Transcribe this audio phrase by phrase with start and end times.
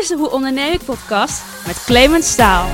[0.00, 2.68] is de Hoe Onderneem ik podcast met Clemens Staal.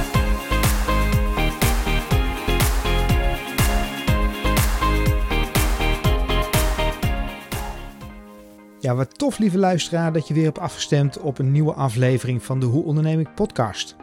[8.81, 12.61] Ja, wat tof lieve luisteraar dat je weer hebt afgestemd op een nieuwe aflevering van
[12.61, 13.97] de Hoe Onderneem ik podcast.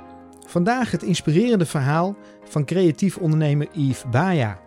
[0.47, 4.59] Vandaag het inspirerende verhaal van creatief ondernemer Yves Baja.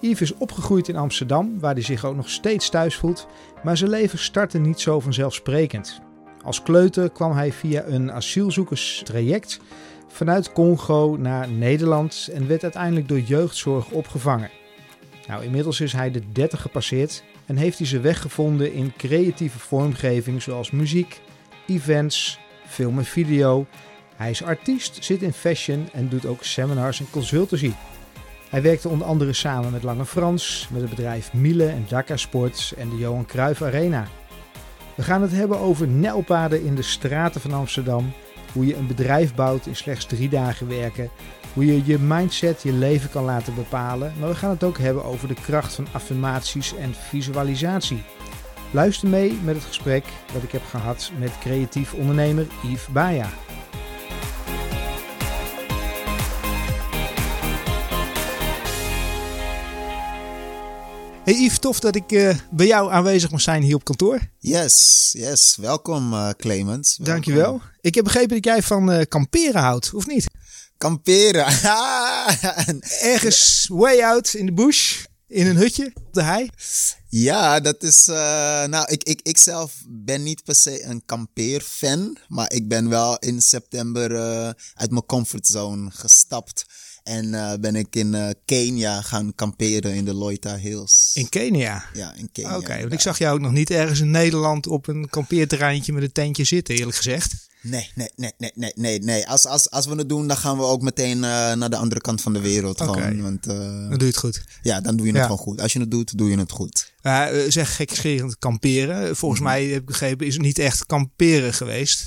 [0.00, 3.26] Yves is opgegroeid in Amsterdam, waar hij zich ook nog steeds thuis voelt,
[3.62, 6.06] maar zijn leven startte niet zo vanzelfsprekend.
[6.48, 9.60] Als kleuter kwam hij via een asielzoekerstraject
[10.06, 14.50] vanuit Congo naar Nederland en werd uiteindelijk door jeugdzorg opgevangen.
[15.26, 19.58] Nou, inmiddels is hij de 30 gepasseerd en heeft hij zijn weg gevonden in creatieve
[19.58, 21.20] vormgeving zoals muziek,
[21.66, 23.66] events, film en video.
[24.16, 27.72] Hij is artiest, zit in fashion en doet ook seminars en consultancy.
[28.50, 32.74] Hij werkte onder andere samen met Lange Frans, met het bedrijf Miele en Dakar Sports
[32.74, 34.08] en de Johan Cruijff Arena.
[34.98, 38.12] We gaan het hebben over nelpaden in de straten van Amsterdam,
[38.52, 41.10] hoe je een bedrijf bouwt in slechts drie dagen werken,
[41.52, 45.04] hoe je je mindset je leven kan laten bepalen, maar we gaan het ook hebben
[45.04, 48.02] over de kracht van affirmaties en visualisatie.
[48.70, 53.28] Luister mee met het gesprek dat ik heb gehad met creatief ondernemer Yves Baja.
[61.28, 64.20] Hey Yves, tof dat ik uh, bij jou aanwezig mag zijn hier op kantoor.
[64.38, 65.56] Yes, yes.
[65.60, 66.96] Welkom uh, Clemens.
[66.96, 67.14] Welkom.
[67.14, 67.60] Dankjewel.
[67.80, 70.26] Ik heb begrepen dat jij van uh, kamperen houdt, of niet?
[70.78, 71.46] Kamperen?
[73.14, 76.50] Ergens way out in de bush, in een hutje op de hei?
[77.08, 78.06] Ja, dat is.
[78.66, 82.18] nou, ik, ik, ik zelf ben niet per se een kampeerfan.
[82.28, 84.16] Maar ik ben wel in september
[84.74, 86.64] uit mijn comfortzone gestapt.
[87.08, 91.10] En uh, ben ik in uh, Kenia gaan kamperen in de Loita Hills.
[91.14, 91.84] In Kenia?
[91.92, 92.50] Ja, in Kenia.
[92.50, 95.92] Oké, okay, want ik zag jou ook nog niet ergens in Nederland op een kampeerterreintje
[95.92, 97.48] met een tentje zitten, eerlijk gezegd.
[97.62, 98.98] Nee, nee, nee, nee, nee, nee.
[98.98, 99.28] nee.
[99.28, 101.22] Als, als, als we het doen, dan gaan we ook meteen uh,
[101.52, 102.80] naar de andere kant van de wereld.
[102.80, 102.94] Okay.
[102.94, 104.44] Gewoon, want, dan doe je het goed.
[104.62, 105.26] Ja, dan doe je het ja.
[105.26, 105.60] gewoon goed.
[105.60, 106.92] Als je het doet, doe je het goed.
[107.48, 109.16] zeg gekscherend kamperen.
[109.16, 109.56] Volgens mm -hmm.
[109.56, 112.04] mij, heb ik begrepen, is het niet echt kamperen geweest.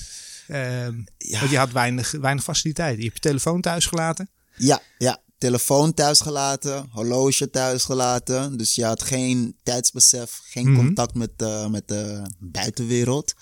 [0.47, 1.39] ja.
[1.39, 2.97] Want je had weinig, weinig faciliteiten.
[2.97, 4.29] Je hebt je telefoon thuis gelaten.
[4.61, 5.19] Ja, ja.
[5.37, 8.57] Telefoon thuis gelaten, horloge thuis gelaten.
[8.57, 10.85] Dus je had geen tijdsbesef, geen mm -hmm.
[10.85, 13.33] contact met, uh, met de buitenwereld.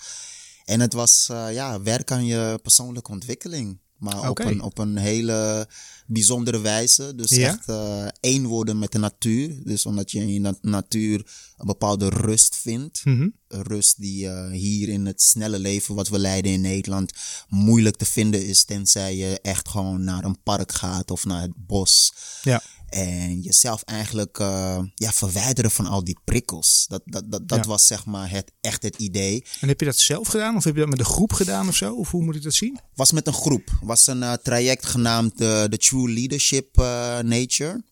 [0.64, 3.80] En het was uh, ja, werk aan je persoonlijke ontwikkeling.
[4.00, 4.46] Maar okay.
[4.46, 5.68] op, een, op een hele
[6.06, 7.14] bijzondere wijze.
[7.14, 7.48] Dus ja?
[7.48, 9.60] echt uh, één worden met de natuur.
[9.64, 13.04] Dus omdat je in de natuur een bepaalde rust vindt.
[13.04, 13.34] Mm -hmm.
[13.48, 17.12] Een rust die uh, hier in het snelle leven wat we leiden in Nederland
[17.48, 18.64] moeilijk te vinden is.
[18.64, 22.12] Tenzij je echt gewoon naar een park gaat of naar het bos.
[22.42, 22.62] Ja.
[22.90, 26.84] En jezelf eigenlijk uh, ja, verwijderen van al die prikkels.
[26.88, 27.70] Dat, dat, dat, dat ja.
[27.70, 29.44] was zeg maar het, echt het idee.
[29.60, 30.56] En heb je dat zelf gedaan?
[30.56, 31.94] Of heb je dat met een groep gedaan of zo?
[31.94, 32.80] Of hoe moet ik dat zien?
[32.94, 33.78] Was met een groep.
[33.80, 36.76] Was een uh, traject genaamd uh, The True Leadership
[37.22, 37.84] Nature.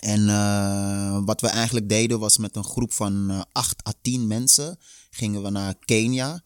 [0.00, 0.26] En
[1.24, 4.78] wat we eigenlijk deden was met een groep van 8 à 10 mensen.
[5.10, 6.42] Gingen we naar Kenia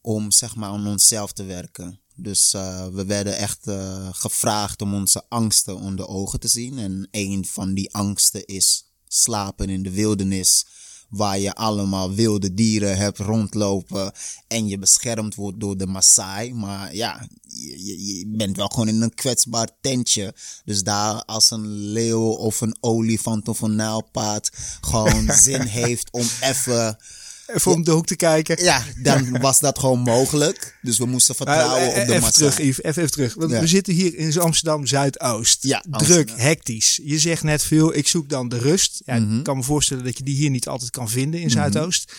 [0.00, 2.00] om zeg maar aan onszelf te werken.
[2.16, 6.78] Dus uh, we werden echt uh, gevraagd om onze angsten onder ogen te zien.
[6.78, 10.66] En een van die angsten is slapen in de wildernis.
[11.08, 14.12] Waar je allemaal wilde dieren hebt rondlopen.
[14.48, 16.54] En je beschermd wordt door de Maasai.
[16.54, 20.34] Maar ja, je, je bent wel gewoon in een kwetsbaar tentje.
[20.64, 24.50] Dus daar als een leeuw of een olifant of een nijlpaard
[24.80, 26.98] gewoon zin heeft om even
[27.46, 28.62] Even om de hoek te kijken.
[28.64, 30.78] Ja, dan was dat gewoon mogelijk.
[30.82, 32.30] Dus we moesten vertrouwen uh, op de even massa.
[32.30, 33.34] terug, Yves, even, even terug.
[33.34, 35.62] Want we zitten hier in Amsterdam Zuidoost.
[35.62, 37.00] Ja, Druk, hectisch.
[37.02, 39.02] Je zegt net veel, ik zoek dan de rust.
[39.04, 39.38] Ja, Mhm.
[39.38, 42.12] Ik kan me voorstellen dat je die hier niet altijd kan vinden in Zuidoost.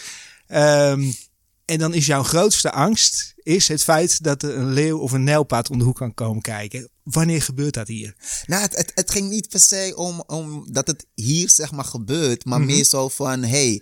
[0.47, 1.11] Ehm,
[1.65, 5.23] en dan is jouw grootste angst is het feit dat er een leeuw of een
[5.23, 6.89] nijlpaard om de hoek kan komen kijken.
[7.03, 8.15] Wanneer gebeurt dat hier?
[8.45, 11.85] Nou, het, het, het ging niet per se om, om dat het hier zeg maar
[11.85, 12.45] gebeurt.
[12.45, 12.67] Maar Mhm.
[12.67, 13.81] meer zo van, hey,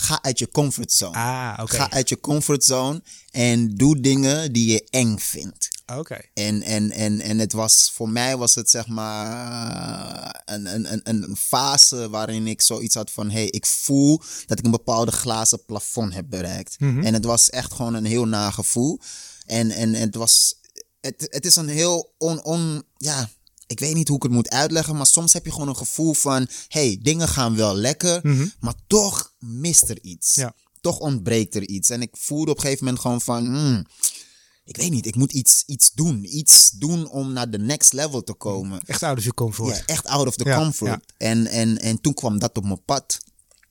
[0.00, 1.16] ga uit je comfortzone.
[1.16, 1.60] Ah.
[1.64, 5.68] Ga uit je comfortzone en doe dingen die je eng vindt.
[5.96, 6.20] Oké.
[6.34, 11.22] En, en, en, en het was, voor mij was het zeg maar een, een, een,
[11.28, 15.64] een fase waarin ik zoiets had van, hey, ik voel dat ik een bepaalde glazen
[15.64, 16.80] plafond heb bereikt.
[16.80, 17.04] Mhm.
[17.04, 19.00] En het was echt gewoon een heel nagevoel.
[19.46, 20.54] En, en het was,
[21.00, 23.28] het, het is een heel on, on, ja,
[23.68, 26.14] ik weet niet hoe ik het moet uitleggen, maar soms heb je gewoon een gevoel
[26.14, 28.46] van, hey, dingen gaan wel lekker, Mhm.
[28.60, 30.34] maar toch mist er iets.
[30.34, 30.54] Ja.
[30.80, 31.90] Toch ontbreekt er iets.
[31.90, 33.86] En ik voelde op een gegeven moment gewoon van, hmm,
[34.64, 36.24] ik weet niet, ik moet iets, iets doen.
[36.36, 38.80] Iets doen om naar de next level te komen.
[38.86, 39.76] Echt out of your comfort.
[39.76, 40.90] Ja, echt out of the Ja, comfort.
[40.90, 41.00] ja.
[41.26, 43.18] En, en, en toen kwam dat op mijn pad.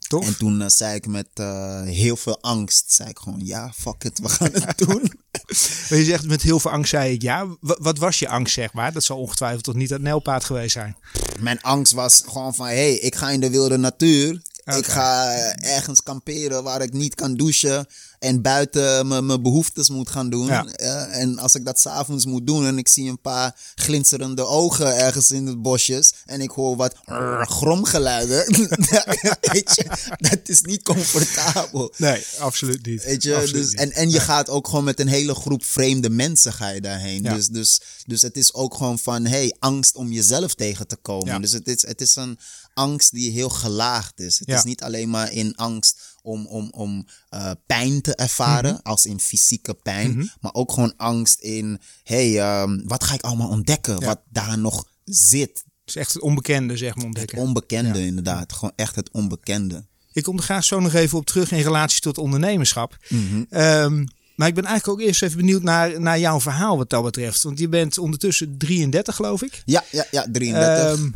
[0.08, 0.26] Tof.
[0.28, 4.04] En toen eh, zei ik met eh, heel veel angst, zei ik gewoon, ja, fuck
[4.04, 5.12] it, we gaan het doen.
[5.90, 7.48] Je zegt met heel veel angst zei ik ja.
[7.60, 8.94] Wa- wat was je angst, zeg maar?
[8.94, 10.98] Dat zal ongetwijfeld toch niet het nijlpaard geweest zijn?
[11.40, 14.42] Mijn angst was gewoon van, hé, hey, ik ga in de wilde natuur.
[14.76, 17.86] Ik ga ergens kamperen waar ik niet kan douchen.
[18.20, 20.46] En buiten mijn mijn behoeftes moet gaan doen.
[20.46, 20.66] Ja.
[21.08, 25.32] En als ik dat s'avonds moet doen en ik zie een paar glinsterende ogen ergens
[25.32, 26.14] in de bosjes.
[26.26, 26.96] En ik hoor wat
[27.42, 28.46] gromgeluiden.
[29.54, 29.86] Weet je,
[30.18, 31.94] dat is niet comfortabel.
[31.98, 33.04] Nee, absoluut niet.
[33.04, 33.80] Weet je, Absoluut dus, niet.
[33.80, 37.24] en, en je gaat ook gewoon met een hele groep vreemde mensen ga je daarheen.
[37.24, 37.34] Ja.
[37.34, 41.28] Dus, dus, dus het is ook gewoon van, hey, angst om jezelf tegen te komen.
[41.28, 41.40] Ja.
[41.40, 42.40] Dus het is, het is een
[42.78, 44.40] angst die heel gelaagd is.
[44.40, 44.58] Het Ja.
[44.58, 48.82] is niet alleen maar in angst om, om, om eh, pijn te ervaren, Mhm.
[48.84, 50.32] als in fysieke pijn.
[50.42, 54.00] Maar ook gewoon angst in, hey, ehm, wat ga ik allemaal ontdekken?
[54.00, 54.06] Ja.
[54.06, 55.50] Wat daar nog zit.
[55.86, 57.38] Het is echt het onbekende, zeg maar, ontdekken.
[57.38, 58.54] Onbekende inderdaad.
[58.54, 59.86] Gewoon echt het onbekende.
[60.14, 62.98] Ik kom er graag zo nog even op terug in relatie tot ondernemerschap.
[63.10, 63.44] Mhm.
[63.50, 67.04] Ehm, maar ik ben eigenlijk ook eerst even benieuwd naar, naar jouw verhaal wat dat
[67.04, 67.44] betreft.
[67.44, 69.62] Want je bent ondertussen 33, geloof ik.
[69.66, 71.00] Ja, ja, ja, 33.
[71.00, 71.10] Ehm,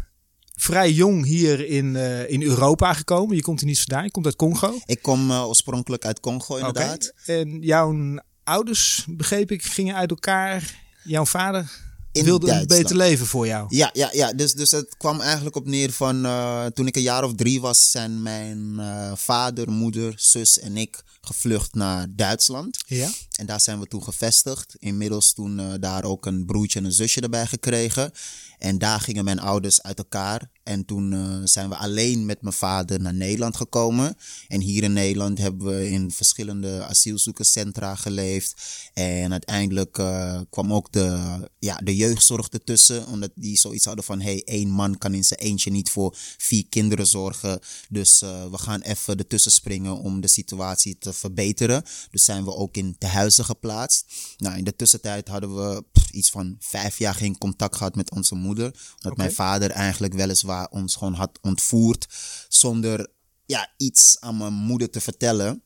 [0.62, 3.36] vrij jong hier in, eh, in Europa gekomen.
[3.36, 4.04] Je komt er niet vandaan.
[4.04, 4.80] Je komt uit Congo.
[4.86, 7.14] ik kom eh, oorspronkelijk uit Congo inderdaad.
[7.26, 10.80] En jouw ouders, begreep ik, gingen uit elkaar.
[11.04, 11.72] Jouw vader
[12.12, 13.66] In wilde een beter leven voor jou.
[13.70, 14.34] Ja, ja, ja.
[14.34, 17.62] Dus, dus het kwam eigenlijk op neer van eh, toen ik een jaar of drie
[17.62, 18.80] was, zijn mijn
[19.18, 22.84] vader, moeder, zus en ik gevlucht naar Duitsland.
[22.86, 23.10] Ja.
[23.36, 24.76] En daar zijn we toen gevestigd.
[24.80, 28.12] Inmiddels toen daar ook een broertje en een zusje erbij gekregen.
[28.62, 30.50] En daar gingen mijn ouders uit elkaar.
[30.72, 34.18] En toen eh, zijn we alleen met mijn vader naar Nederland gekomen.
[34.48, 38.56] En hier in Nederland hebben we in verschillende asielzoekerscentra geleefd.
[38.94, 41.20] En uiteindelijk eh, kwam ook de,
[41.60, 43.08] ja, de jeugdzorg ertussen.
[43.08, 46.66] Omdat die zoiets hadden van, hey, één man kan in zijn eentje niet voor vier
[46.70, 47.60] kinderen zorgen.
[47.90, 51.84] Dus eh, we gaan even ertussen springen om de situatie te verbeteren.
[52.12, 54.06] Dus zijn we ook in tehuizen geplaatst.
[54.38, 58.12] Nou, in de tussentijd hadden we pff, iets van vijf jaar geen contact gehad met
[58.12, 58.74] onze moeder.
[59.02, 62.08] Omdat mijn vader eigenlijk weliswaar ons gewoon had ontvoerd.
[62.50, 63.08] Zonder
[63.46, 65.62] ja, iets aan mijn moeder te vertellen.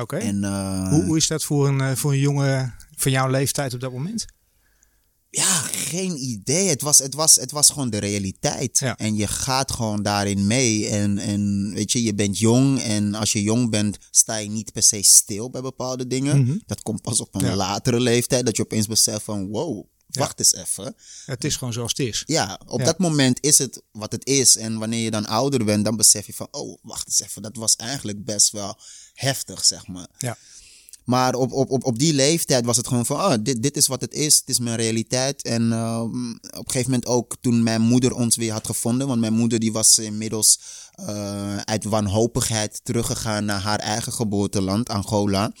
[0.00, 0.16] Oké.
[0.16, 3.74] En eh, Hoe, hoe is dat voor een, eh, voor een jongen van jouw leeftijd
[3.74, 4.26] op dat moment?
[5.30, 6.68] Ja, geen idee.
[6.68, 8.78] Het was, het was, het was gewoon de realiteit.
[8.78, 8.96] Ja.
[8.96, 10.88] En je gaat gewoon daarin mee.
[10.88, 12.80] En, en weet je, je bent jong.
[12.80, 16.62] En als je jong bent, sta je niet per se stil bij bepaalde dingen.
[16.66, 17.50] Dat komt pas op een Mhm.
[17.50, 17.56] Ja.
[17.56, 18.44] latere leeftijd.
[18.46, 20.94] Dat je opeens beseft van, wow, wacht eens even.
[21.26, 22.22] Het is gewoon zoals het is.
[22.26, 22.84] Ja, op Ja.
[22.84, 24.56] dat moment is het wat het is.
[24.56, 27.42] En wanneer je dan ouder bent, dan besef je van, oh, wacht eens even.
[27.42, 28.78] Dat was eigenlijk best wel
[29.14, 30.08] heftig, zeg maar.
[30.18, 30.36] Ja.
[31.04, 33.86] Maar op, op, op, op die leeftijd was het gewoon van, oh, dit, dit is
[33.86, 35.42] wat het is, het is mijn realiteit.
[35.42, 39.20] En ehm, op een gegeven moment ook toen mijn moeder ons weer had gevonden, want
[39.20, 40.60] mijn moeder die was inmiddels
[40.94, 45.52] eh, uit wanhopigheid teruggegaan naar haar eigen geboorteland, Angola.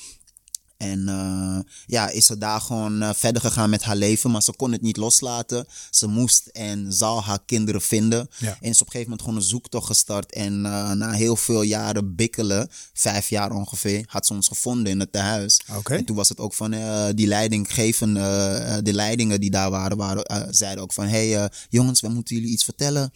[0.80, 4.56] En eh, ja, is ze daar gewoon eh, verder gegaan met haar leven, maar ze
[4.56, 5.66] kon het niet loslaten.
[5.90, 8.28] Ze moest en zal haar kinderen vinden.
[8.38, 8.56] Ja.
[8.60, 10.32] En is op een gegeven moment gewoon een zoektocht gestart.
[10.32, 15.00] En eh, na heel veel jaren bikkelen, vijf jaar ongeveer, had ze ons gevonden in
[15.00, 15.60] het tehuis.
[15.76, 15.94] Oké.
[15.94, 16.70] En toen was het ook van
[17.14, 22.08] die leidinggevende, de leidingen die daar waren, waren zeiden ook van: hé hey, jongens, we
[22.08, 23.12] moeten jullie iets vertellen.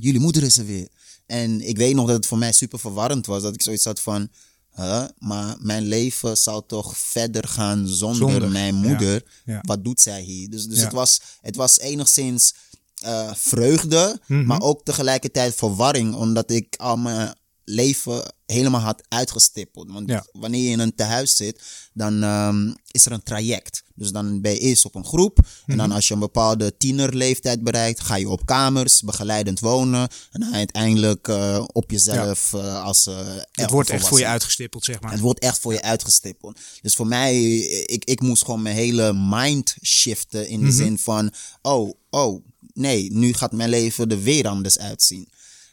[0.00, 0.88] Jullie moeder is er weer.
[1.26, 3.42] En ik weet nog dat het voor mij super verwarrend was.
[3.42, 4.28] Dat ik zoiets had van.
[4.76, 5.04] Huh?
[5.18, 9.22] Maar mijn leven zal toch verder gaan zonder, Zonder, mijn moeder.
[9.44, 9.58] ja.
[9.62, 10.50] Wat doet zij hier?
[10.50, 10.84] Dus, dus Ja.
[10.84, 12.54] het, was, het was enigszins
[12.96, 14.46] eh, vreugde, Mhm.
[14.46, 16.14] maar ook tegelijkertijd verwarring.
[16.14, 17.34] Omdat ik al mijn
[17.68, 19.90] leven helemaal had uitgestippeld.
[19.90, 20.26] Want Ja.
[20.32, 23.82] wanneer je in een tehuis zit, dan ehm, is er een traject.
[23.94, 25.38] Dus dan ben je eerst op een groep.
[25.38, 25.76] En Mhm.
[25.76, 30.08] dan als je een bepaalde tienerleeftijd bereikt, ga je op kamers, begeleidend wonen.
[30.32, 34.84] En dan uiteindelijk eh, op jezelf eh, als eh Het wordt echt voor je uitgestippeld,
[34.84, 35.10] zeg maar.
[35.12, 36.58] het wordt echt voor je uitgestippeld.
[36.82, 40.48] Dus voor mij, ik, ik moest gewoon mijn hele mind shiften.
[40.48, 40.74] In de Mhm.
[40.76, 41.32] zin van,
[41.62, 42.44] oh, oh,
[42.74, 45.28] nee, nu gaat mijn leven er weer anders uitzien.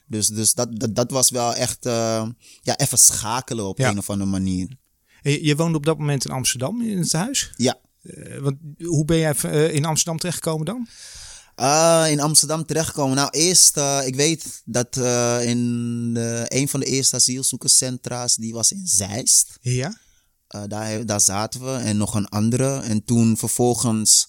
[0.07, 2.27] Dus, dus dat, dat, dat was wel echt, eh,
[2.61, 3.89] ja, even schakelen op Ja.
[3.89, 4.77] een of andere manier.
[5.21, 7.51] Je, je woonde op dat moment in Amsterdam, in het huis.
[7.55, 7.79] Ja.
[8.01, 10.87] Eh, want hoe ben jij eh, in Amsterdam terechtgekomen dan?
[12.09, 13.15] In Amsterdam terechtkomen.
[13.15, 14.95] Nou, eerst, ik weet dat
[15.45, 19.57] in de, een van de eerste asielzoekerscentra's, die was in Zeist.
[19.61, 19.97] Ja.
[20.67, 22.79] Daar, daar zaten we en nog een andere.
[22.79, 24.27] En toen vervolgens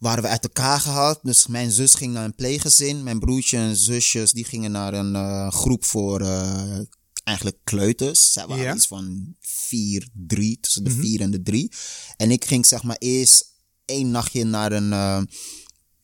[0.00, 1.18] waren we uit elkaar gehaald.
[1.22, 3.02] Dus mijn zus ging naar een pleeggezin.
[3.02, 6.78] Mijn broertje en zusjes die gingen naar een eh, groep voor eh,
[7.24, 8.32] eigenlijk kleuters.
[8.32, 8.74] Zij waren Ja.
[8.74, 11.72] iets van vier, drie, tussen de vier en de drie.
[12.16, 13.44] En ik ging zeg maar eerst
[13.84, 14.92] één nachtje naar een...
[14.92, 15.22] eh,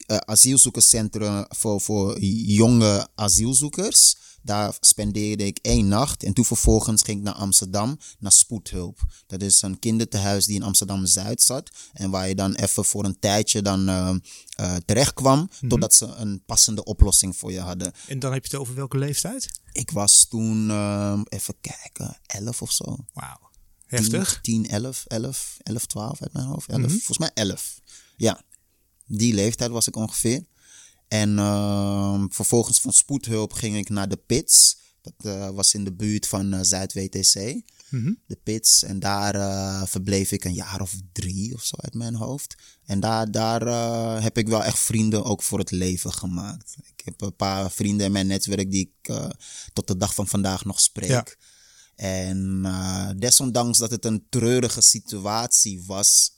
[0.07, 4.17] eh, asielzoekerscentrum voor, voor jonge asielzoekers.
[4.47, 6.23] Daar spendeerde ik één nacht.
[6.23, 8.99] En toen vervolgens ging ik naar Amsterdam, naar Spoedhulp.
[9.27, 11.71] Dat is een kinderthuis die in Amsterdam-Zuid zat.
[11.93, 14.15] En waar je dan even voor een tijdje dan uh,
[14.61, 15.49] uh, terecht kwam.
[15.69, 17.93] Totdat ze een passende oplossing voor je hadden.
[18.07, 19.61] En dan heb je het over welke leeftijd?
[19.73, 22.97] Ik was toen, uh, even kijken, 11 of zo.
[23.13, 23.51] Wauw.
[23.87, 24.39] Heftig.
[24.43, 26.69] 10, 11, 11, 11, 12 uit mijn hoofd.
[26.69, 26.97] 11, mm -hmm.
[26.97, 27.81] Volgens mij 11.
[28.17, 28.43] Ja,
[29.07, 30.45] die leeftijd was ik ongeveer.
[31.09, 34.79] En uh, vervolgens van spoedhulp ging ik naar de Pits.
[35.01, 37.35] Dat uh, was in de buurt van uh, Zuid-WTC.
[37.91, 38.19] Mm -hmm.
[38.27, 38.83] De Pits.
[38.83, 42.55] En daar uh, verbleef ik een jaar of drie of zo uit mijn hoofd.
[42.85, 43.63] En daar, daar
[44.23, 46.77] heb ik wel echt vrienden ook voor het leven gemaakt.
[46.97, 49.15] Ik heb een paar vrienden in mijn netwerk die ik
[49.73, 51.09] tot de dag van vandaag nog spreek.
[51.09, 51.27] Ja.
[51.97, 52.63] En
[53.19, 56.36] desondanks dat het een treurige situatie was,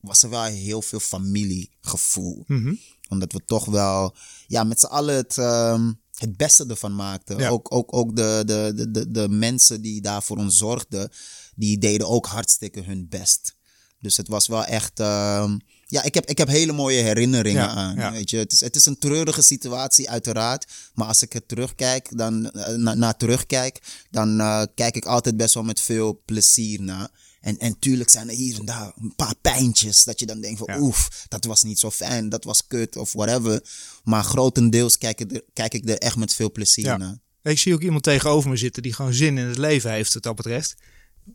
[0.00, 2.44] was er wel heel veel familiegevoel.
[2.46, 2.78] Mm -hmm.
[3.08, 4.14] Omdat we toch wel
[4.46, 7.38] ja, met z'n allen het, uh, het beste ervan maakten.
[7.38, 7.48] Ja.
[7.48, 11.10] Ook, ook, ook de, de, de, de, de mensen die daar voor ons zorgden,
[11.54, 13.56] die deden ook hartstikke hun best.
[14.00, 15.00] Dus het was wel echt.
[15.00, 15.52] Uh,
[15.86, 17.96] ja, ik heb, ik heb hele mooie herinneringen ja, aan.
[17.96, 18.12] Ja.
[18.12, 18.36] Weet je.
[18.36, 20.72] Het, is, het is een treurige situatie, uiteraard.
[20.94, 22.40] Maar als ik er terugkijk, dan,
[22.76, 27.10] naar na terugkijk, dan uh, kijk ik altijd best wel met veel plezier naar.
[27.48, 30.04] En, en tuurlijk zijn er hier en daar een paar pijntjes.
[30.04, 30.80] Dat je dan denkt van ja.
[30.80, 32.28] oef, dat was niet zo fijn.
[32.28, 33.62] Dat was kut of whatever.
[34.04, 36.96] Maar grotendeels kijk ik er, kijk ik er echt met veel plezier ja.
[36.96, 37.18] naar.
[37.42, 40.22] Ik zie ook iemand tegenover me zitten die gewoon zin in het leven heeft wat
[40.22, 40.74] dat betreft.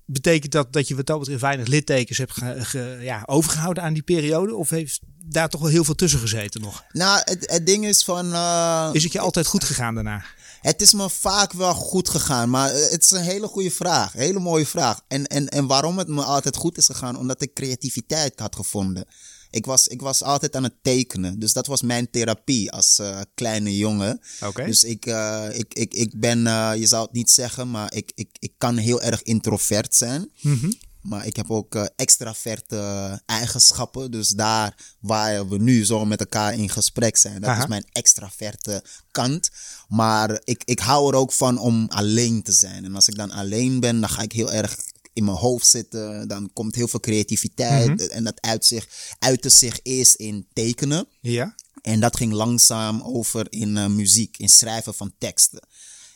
[0.06, 3.94] Betekent dat dat je wat dat betreft weinig littekens hebt ge, ge, ja, overgehouden aan
[3.94, 4.56] die periode?
[4.56, 6.84] Of heeft daar toch wel heel veel tussen gezeten nog?
[6.92, 8.32] Nou, het, het ding is van...
[8.32, 10.26] Uh, is het je altijd goed gegaan daarna?
[10.64, 14.14] Het is me vaak wel goed gegaan, maar het is een hele goede vraag.
[14.14, 15.02] Hele mooie vraag.
[15.08, 17.18] En, en, en waarom het me altijd goed is gegaan?
[17.18, 19.06] Omdat ik creativiteit had gevonden.
[19.50, 21.40] Ik was, ik was altijd aan het tekenen.
[21.40, 24.22] Dus dat was mijn therapie als uh, kleine jongen.
[24.44, 24.66] Okay.
[24.66, 28.12] Dus ik, uh, ik, ik, ik ben, uh, je zou het niet zeggen, maar ik,
[28.16, 30.32] ik, ik kan heel erg introvert zijn.
[30.42, 30.74] Mm -hmm.
[31.04, 34.12] Maar ik heb ook uh, extraverte eigenschappen.
[34.12, 37.42] Dus daar waar we nu zo met elkaar in gesprek zijn.
[37.42, 37.62] Dat Aha.
[37.62, 39.50] is mijn extraverte kant.
[39.88, 42.86] Maar ik, ik hou er ook van om alleen te zijn.
[42.86, 44.76] En als ik dan alleen ben, dan ga ik heel erg
[45.14, 46.28] in mijn hoofd zitten.
[46.28, 47.88] Dan komt heel veel creativiteit.
[47.88, 48.08] Mm -hmm.
[48.08, 48.88] En dat uit zich,
[49.20, 51.08] uitte zich eerst in tekenen.
[51.22, 51.56] Ja.
[51.82, 55.68] En dat ging langzaam over in uh, muziek, in schrijven van teksten.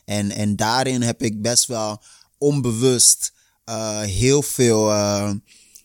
[0.05, 2.01] En, en daarin heb ik best wel
[2.37, 3.31] onbewust
[3.69, 5.31] uh, heel veel, uh,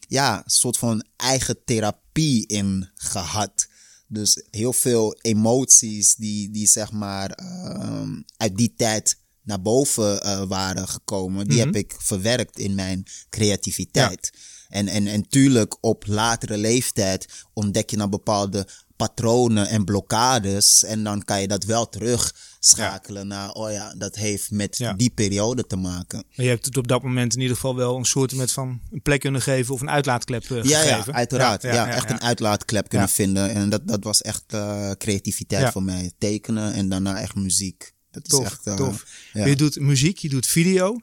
[0.08, 3.66] ja, soort van eigen therapie in gehad.
[4.08, 10.42] Dus heel veel emoties die, die zeg maar uh, uit die tijd naar boven uh,
[10.42, 11.74] waren gekomen, die mm -hmm.
[11.74, 14.30] heb ik verwerkt in mijn creativiteit.
[14.32, 14.38] Ja.
[14.68, 20.84] En, en, en tuurlijk op latere leeftijd ontdek je dan bepaalde patronen en blokkades.
[20.84, 23.00] En dan kan je dat wel terugschakelen ja.
[23.22, 26.24] naar, oh ja, dat heeft met die periode te maken.
[26.36, 28.80] Maar je hebt het op dat moment in ieder geval wel een soort met van
[28.90, 31.12] een plek kunnen geven of een uitlaatklep uh, ja, gegeven.
[31.12, 31.62] Ja, uiteraard.
[31.62, 33.50] Ja, echt een uitlaatklep kunnen vinden.
[33.50, 36.12] En dat, dat was echt uh, creativiteit voor mij.
[36.18, 37.92] Tekenen en daarna echt muziek.
[38.10, 39.06] Dat tof, is echt, uh, tof.
[39.32, 41.00] Je doet muziek, je doet video.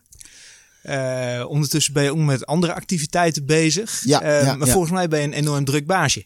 [0.83, 4.01] Uh, ondertussen ben je ook met andere activiteiten bezig.
[4.05, 4.73] Ja, uh, ja maar ja.
[4.73, 6.25] volgens mij ben je een enorm druk baasje.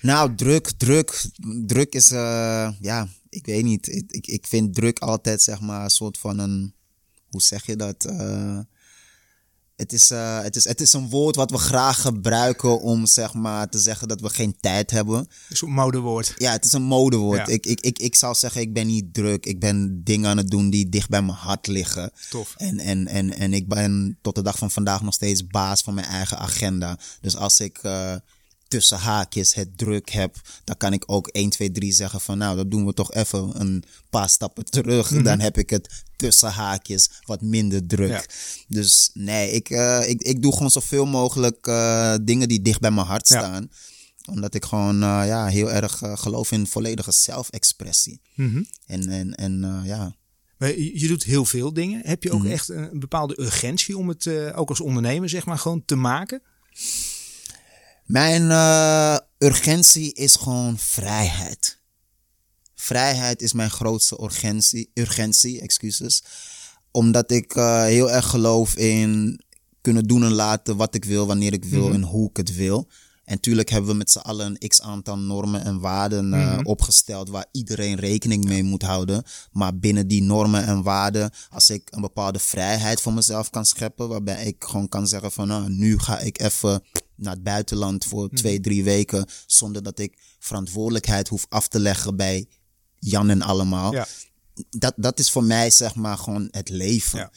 [0.00, 1.24] Nou, druk, druk.
[1.66, 3.88] Druk is, uh, ja, ik weet niet.
[3.88, 6.74] Ik, ik, vind druk altijd, zeg maar, een soort van een,
[7.28, 8.06] hoe zeg je dat?
[9.78, 10.08] het, is,
[10.42, 14.08] het, is, het is een woord wat we graag gebruiken om, zeg maar, te zeggen
[14.08, 15.26] dat we geen tijd hebben.
[15.48, 16.34] is een modewoord.
[16.38, 17.46] Ja, het is een modewoord.
[17.46, 17.46] Ja.
[17.46, 19.46] Ik, ik, ik, ik zou zeggen, ik ben niet druk.
[19.46, 22.12] Ik ben dingen aan het doen die dicht bij mijn hart liggen.
[22.30, 22.54] Tof.
[22.56, 25.94] En, en, en, en ik ben tot de dag van vandaag nog steeds baas van
[25.94, 26.98] mijn eigen agenda.
[27.20, 28.14] Dus als ik uh,
[28.68, 32.56] tussen haakjes het druk heb, dan kan ik ook 1, 2, 3 zeggen van nou,
[32.56, 35.10] dat doen we toch even een paar stappen terug.
[35.10, 35.24] Mm -hmm.
[35.24, 38.10] Dan heb ik het tussen haakjes wat minder druk.
[38.10, 38.24] Ja.
[38.68, 42.90] Dus nee, ik, uh, ik, ik doe gewoon zoveel mogelijk uh, dingen die dicht bij
[42.90, 43.70] mijn hart staan.
[44.30, 48.20] Omdat ik gewoon uh, ja, heel erg geloof in volledige zelfexpressie.
[48.34, 48.66] Mm -hmm.
[48.86, 50.16] En, en, en ja.
[50.58, 52.00] Maar je doet heel veel dingen.
[52.04, 52.50] Heb je ook -hmm.
[52.50, 56.42] echt een bepaalde urgentie om het ook als ondernemer zeg maar gewoon te maken?
[58.08, 61.80] Mijn uh, urgentie is gewoon vrijheid.
[62.74, 66.22] Vrijheid is mijn grootste urgentie, urgentie excuses.
[66.90, 69.40] Omdat ik uh, heel erg geloof in
[69.80, 71.94] kunnen doen en laten wat ik wil, wanneer ik wil mm -hmm.
[71.94, 72.88] en hoe ik het wil.
[73.24, 76.54] En tuurlijk hebben we met z'n allen een x aantal normen en waarden uh, mm
[76.56, 76.66] -hmm.
[76.66, 79.22] opgesteld waar iedereen rekening mee moet houden.
[79.52, 84.08] Maar binnen die normen en waarden, als ik een bepaalde vrijheid voor mezelf kan scheppen,
[84.08, 86.82] waarbij ik gewoon kan zeggen van nou, nu ga ik even
[87.18, 89.26] naar het buitenland voor twee, drie weken.
[89.46, 92.46] Zonder dat ik verantwoordelijkheid hoef af te leggen bij
[92.98, 93.92] Jan en allemaal.
[93.92, 94.06] Ja.
[94.70, 97.18] Dat, dat is voor mij zeg maar gewoon het leven.
[97.18, 97.30] Ja.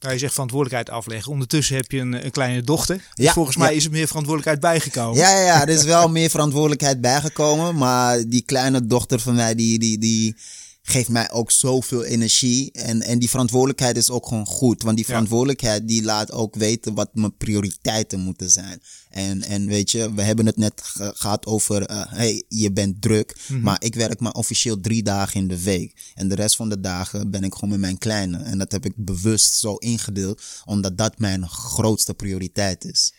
[0.00, 1.32] Nou, je zegt verantwoordelijkheid afleggen.
[1.32, 2.96] Ondertussen heb je een, een kleine dochter.
[2.96, 3.76] Dus Ja, volgens mij ja.
[3.76, 5.18] is er meer verantwoordelijkheid bijgekomen.
[5.18, 7.76] Ja, ja, ja, er is wel meer verantwoordelijkheid bijgekomen.
[7.76, 10.36] Maar die kleine dochter van mij, die, die, die
[10.82, 12.72] geeft mij ook zoveel energie.
[12.72, 14.82] En, en die verantwoordelijkheid is ook gewoon goed.
[14.82, 18.82] Want die verantwoordelijkheid die laat ook weten wat mijn prioriteiten moeten zijn.
[19.10, 23.02] En, en weet je, we hebben het net ge- gehad over, eh, hey, je bent
[23.02, 23.36] druk.
[23.62, 26.12] Maar ik werk maar officieel drie dagen in de week.
[26.14, 28.38] En de rest van de dagen ben ik gewoon met mijn kleine.
[28.38, 33.12] En dat heb ik bewust zo ingedeeld, omdat dat mijn grootste prioriteit is.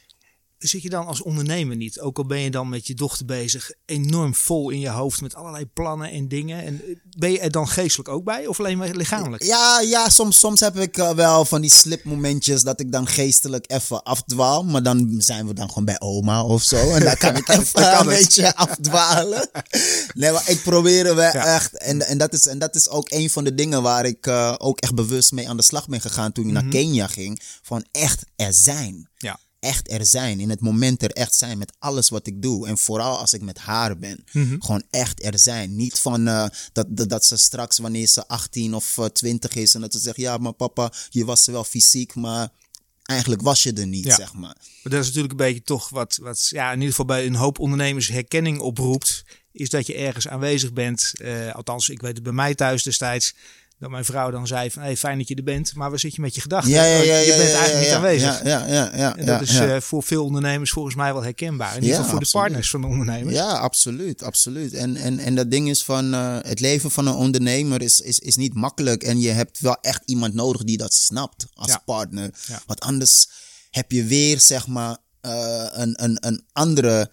[0.64, 3.72] Zit je dan als ondernemer niet, ook al ben je dan met je dochter bezig,
[3.86, 6.64] enorm vol in je hoofd met allerlei plannen en dingen.
[6.64, 9.44] En eh, ben je er dan geestelijk ook bij of alleen maar lichamelijk?
[9.44, 13.72] Ja, ja soms, soms heb ik eh, wel van die slipmomentjes dat ik dan geestelijk
[13.72, 14.64] even afdwaal.
[14.64, 16.92] Maar dan zijn we dan gewoon bij oma of zo.
[16.94, 18.20] En dan kan ik even kan een het.
[18.20, 19.50] beetje afdwalen.
[20.14, 21.46] Nee, maar ik probeer er wel Ja.
[21.56, 21.78] echt.
[21.78, 24.56] En, en, dat is, en dat is ook een van de dingen waar ik eh,
[24.58, 27.42] ook echt bewust mee aan de slag ben gegaan toen ik naar Kenia ging.
[27.62, 29.10] Van echt er zijn.
[29.18, 29.40] Ja.
[29.64, 30.40] Echt er zijn.
[30.40, 32.68] In het moment er echt zijn met alles wat ik doe.
[32.68, 34.24] En vooral als ik met haar ben.
[34.60, 35.76] Gewoon echt er zijn.
[35.76, 39.74] Niet van eh, dat, dat, dat ze straks wanneer ze 18 of eh, 20 is.
[39.74, 42.16] En dat ze zegt, ja maar papa, je was er wel fysiek.
[42.16, 42.50] Maar
[43.04, 44.16] eigenlijk was je er niet, Ja.
[44.16, 44.42] zeg maar.
[44.84, 47.36] Maar dat is natuurlijk een beetje toch wat, wat ja, in ieder geval bij een
[47.36, 49.24] hoop ondernemers herkenning oproept.
[49.52, 51.12] Is dat je ergens aanwezig bent.
[51.16, 53.36] Eh, althans, ik weet het bij mij thuis destijds.
[53.84, 55.76] Dat mijn vrouw dan zei van hey, fijn dat je er bent.
[55.76, 56.72] Maar waar zit je met je gedachten?
[56.72, 58.44] Ja, ja, Want ja, je bent eigenlijk ja, niet aanwezig.
[58.44, 58.92] Ja, ja, ja.
[58.96, 61.76] ja, En dat is eh, voor veel ondernemers volgens mij wel herkenbaar.
[61.76, 63.36] In ieder Ja, geval voor de partners van de ondernemers.
[63.36, 64.74] Ja, absoluut, absoluut.
[64.74, 68.20] En, en, en dat ding is van eh, het leven van een ondernemer is, is,
[68.20, 69.04] is niet makkelijk.
[69.04, 72.30] En je hebt wel echt iemand nodig die dat snapt als partner.
[72.66, 73.28] Want anders
[73.72, 77.12] heb je weer, zeg maar, eh, een, een, een andere,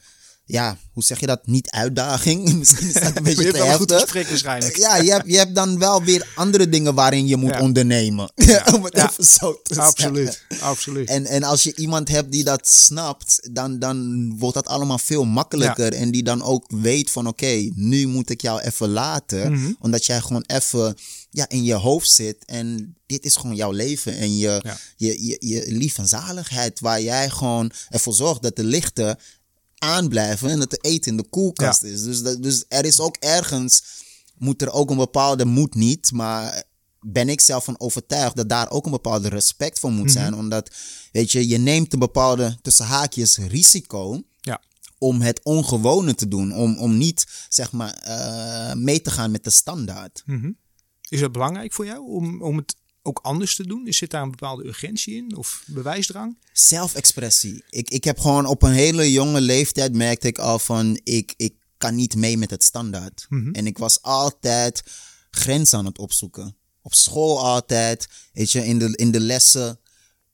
[0.50, 1.47] ja, hoe zeg je dat?
[1.47, 2.52] Niet uitdaging.
[2.59, 4.00] Misschien is dat een Je beetje te goed heftig.
[4.00, 4.76] gesprek waarschijnlijk.
[4.76, 7.61] Ja, je hebt, je hebt dan wel weer andere dingen waarin je moet Ja.
[7.61, 8.33] ondernemen.
[8.75, 9.11] Om het Ja.
[9.11, 9.92] even zo te zeggen.
[9.92, 11.09] Absoluut, absoluut.
[11.09, 15.25] En, en als je iemand hebt die dat snapt, dan, dan wordt dat allemaal veel
[15.25, 15.92] makkelijker.
[15.95, 19.52] En die dan ook weet van oké, nu moet ik jou even laten.
[19.52, 19.73] Mhm.
[19.78, 20.97] Omdat jij gewoon even
[21.30, 22.45] ja, in je hoofd zit.
[22.45, 24.17] En dit is gewoon jouw leven.
[24.17, 24.76] En je, Ja.
[24.97, 26.80] je, je, je lief en zaligheid.
[26.80, 29.19] Waar jij gewoon ervoor zorgt dat de lichten
[29.80, 30.50] aanblijven.
[30.50, 31.88] En dat de eten in de koelkast Ja.
[31.88, 32.02] is.
[32.02, 33.82] Dus, dat, dus er is ook ergens,
[34.38, 36.62] moet er ook een bepaalde, moet niet, maar
[37.00, 40.34] ben ik zelf van overtuigd dat daar ook een bepaalde respect voor moet zijn.
[40.34, 40.71] Omdat,
[41.12, 44.62] weet je, je neemt een bepaalde, tussen haakjes, risico Ja.
[44.99, 46.54] om het ongewone te doen.
[46.54, 50.23] Om, om niet, zeg maar, eh, mee te gaan met de standaard.
[51.08, 53.86] Is dat belangrijk voor jou om, om het ook anders te doen?
[53.86, 56.39] Is zit daar een bepaalde urgentie in of bewijsdrang?
[56.52, 57.65] Zelfexpressie.
[57.69, 61.54] Ik, ik heb gewoon op een hele jonge leeftijd merkte ik al van ik, ik
[61.78, 63.26] kan niet mee met het standaard.
[63.52, 64.82] En ik was altijd
[65.30, 66.56] grenzen aan het opzoeken.
[66.82, 69.78] Op school altijd, weet je, in de, in de lessen.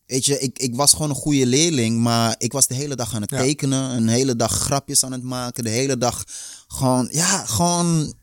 [0.06, 3.14] Weet je, ik, ik was gewoon een goede leerling, maar ik was de hele dag
[3.14, 3.38] aan het Ja.
[3.38, 6.24] tekenen, een hele dag grapjes aan het maken, de hele dag
[6.66, 8.14] gewoon, ja, gewoon,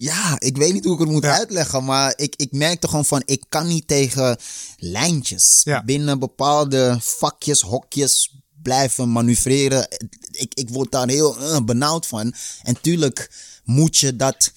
[0.00, 1.36] ja, ik weet niet hoe ik het moet Ja.
[1.38, 4.36] uitleggen, maar ik, ik merkte gewoon van, ik kan niet tegen
[4.76, 5.84] lijntjes Ja.
[5.84, 9.88] binnen bepaalde vakjes, hokjes blijven manoeuvreren.
[10.30, 12.34] Ik, ik word daar heel eh, benauwd van.
[12.62, 13.30] En tuurlijk
[13.64, 14.52] moet je dat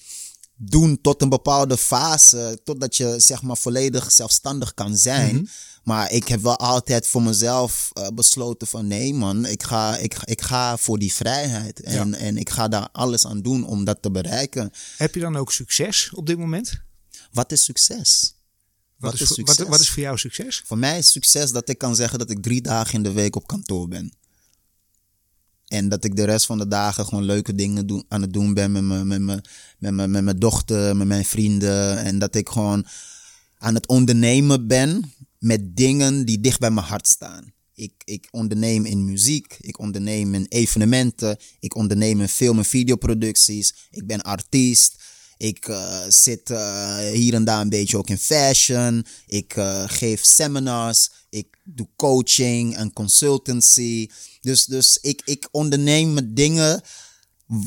[0.64, 5.36] doen tot een bepaalde fase, totdat je zeg maar volledig zelfstandig kan zijn.
[5.36, 5.46] Mhm.
[5.84, 10.18] Maar ik heb wel altijd voor mezelf eh, besloten van nee man, ik ga, ik,
[10.24, 11.82] ik ga voor die vrijheid.
[11.82, 12.18] En, Ja.
[12.18, 14.72] en ik ga daar alles aan doen om dat te bereiken.
[14.98, 16.82] Heb je dan ook succes op dit moment?
[17.32, 18.34] Wat is succes?
[18.98, 20.64] Wat, is, Wat, wat is voor jou succes?
[20.66, 23.36] Voor mij is succes dat ik kan zeggen dat ik drie dagen in de week
[23.36, 24.14] op kantoor ben.
[25.72, 28.72] En dat ik de rest van de dagen gewoon leuke dingen aan het doen ben
[28.72, 31.98] met mijn, met, mijn, met, met mijn dochter, met mijn vrienden.
[31.98, 32.86] En dat ik gewoon
[33.58, 37.54] aan het ondernemen ben met dingen die dicht bij mijn hart staan.
[37.74, 43.76] Ik, ik onderneem in muziek, ik onderneem in evenementen, ik onderneem in film- en videoproducties.
[43.92, 45.04] Ik ben artiest.
[45.42, 49.06] Ik eh, zit eh, hier en daar een beetje ook in fashion.
[49.28, 51.10] Ik eh, geef seminars.
[51.30, 54.10] Ik doe coaching en consultancy.
[54.42, 56.82] Dus, dus ik, ik onderneem met dingen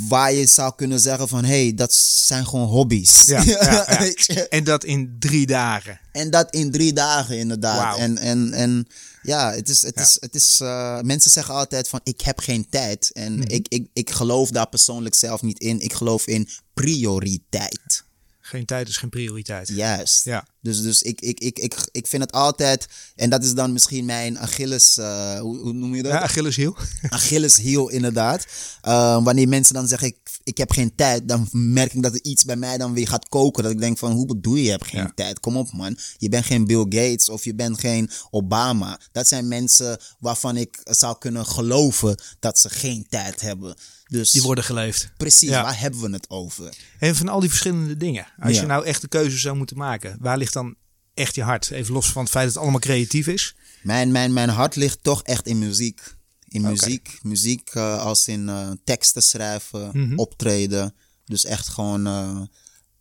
[0.09, 1.45] waar je zou kunnen zeggen van...
[1.45, 3.27] hé, hey, dat zijn gewoon hobby's.
[3.27, 3.45] Ja?
[4.49, 6.01] En dat in drie dagen.
[6.13, 7.99] En dat in drie dagen inderdaad.
[7.99, 8.87] En, en, en
[9.27, 12.69] ja, het is, het is, het is eh, mensen zeggen altijd van ik heb geen
[12.71, 13.11] tijd.
[13.13, 13.43] En Mhm.
[13.51, 15.81] ik, ik, ik geloof daar persoonlijk zelf niet in.
[15.81, 18.04] Ik geloof in prioriteit.
[18.47, 19.69] Geen tijd is geen prioriteit.
[19.69, 20.25] Juist.
[20.25, 23.73] Ja, Dus, dus ik, ik, ik, ik, ik vind het altijd, en dat is dan
[23.73, 26.13] misschien mijn Achilles, uh, hoe, hoe, noem je dat?
[26.13, 26.77] Ja, Achilleshiel.
[27.09, 28.47] Achilleshiel, inderdaad.
[28.83, 32.23] Uh, wanneer mensen dan zeggen, ik, ik heb geen tijd, dan merk ik dat er
[32.23, 33.63] iets bij mij dan weer gaat koken.
[33.63, 35.13] Dat ik denk van, hoe bedoel je, je hebt geen ja.
[35.15, 35.41] tijd?
[35.41, 39.01] Kom op man, je bent geen Bill Gates of je bent geen Obama.
[39.13, 43.77] Dat zijn mensen waarvan ik zou kunnen geloven dat ze geen tijd hebben.
[44.15, 45.11] Dus, die worden geleefd.
[45.17, 45.63] Precies, ja.
[45.63, 46.75] waar hebben we het over?
[46.99, 48.27] En van al die verschillende dingen.
[48.39, 48.61] Als ja.
[48.61, 50.75] je nou echt de keuze zou moeten maken, waar ligt dan
[51.15, 51.71] echt je hart?
[51.71, 53.55] Even los van het feit dat het allemaal creatief is.
[53.83, 56.15] Mijn, mijn, mijn hart ligt toch echt in muziek.
[56.49, 56.73] In okay.
[56.73, 57.19] muziek.
[57.23, 60.19] Muziek uh, als in uh, teksten schrijven, mm -hmm.
[60.19, 60.95] optreden.
[61.25, 62.41] Dus echt gewoon uh,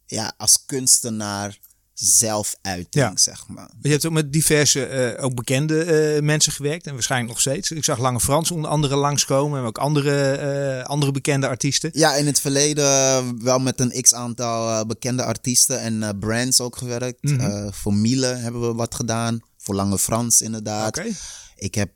[0.05, 1.59] ja, als kunstenaar
[2.03, 3.11] zelfuiting, ja.
[3.15, 3.69] zeg maar.
[3.81, 7.71] Je hebt ook met diverse, uh, ook bekende uh, mensen gewerkt en waarschijnlijk nog steeds.
[7.71, 10.39] Ik zag Lange Frans onder andere langskomen en ook andere,
[10.79, 11.89] uh, andere bekende artiesten.
[11.93, 17.23] Ja, in het verleden wel met een x-aantal bekende artiesten en brands ook gewerkt.
[17.23, 17.73] Mm -hmm.
[17.73, 20.97] voor Miele hebben we wat gedaan, voor Lange Frans inderdaad.
[20.97, 21.13] Okay.
[21.55, 21.91] Ik heb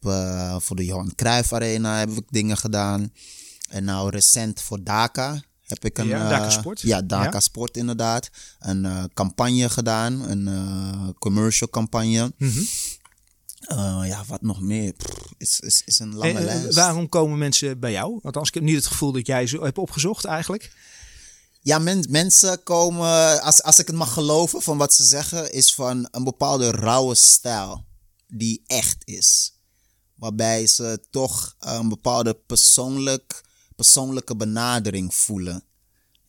[0.60, 3.12] voor de Johan Cruijff Arena heb ik dingen gedaan.
[3.70, 6.08] En nou recent voor Daka heb ik een.
[6.08, 6.82] Ja, Daka Sport.
[6.82, 7.40] Ja, Daka ja.
[7.40, 8.30] Sport inderdaad.
[8.60, 12.34] Een uh, campagne gedaan, een uh, commercial campagne.
[12.38, 12.68] Mm -hmm.
[13.70, 14.94] uh, ja, wat nog meer?
[14.94, 16.76] Pff, is, is, is een lange en, lijst.
[16.76, 18.20] Waarom komen mensen bij jou?
[18.22, 20.72] Want als ik heb niet het gevoel dat jij ze hebt opgezocht eigenlijk.
[21.62, 25.74] Ja, men, mensen komen, als, als ik het mag geloven van wat ze zeggen, is
[25.74, 27.86] van een bepaalde rauwe stijl
[28.28, 29.56] die echt is.
[30.16, 33.44] Waarbij ze toch een bepaalde persoonlijk
[33.78, 35.64] persoonlijke benadering voelen.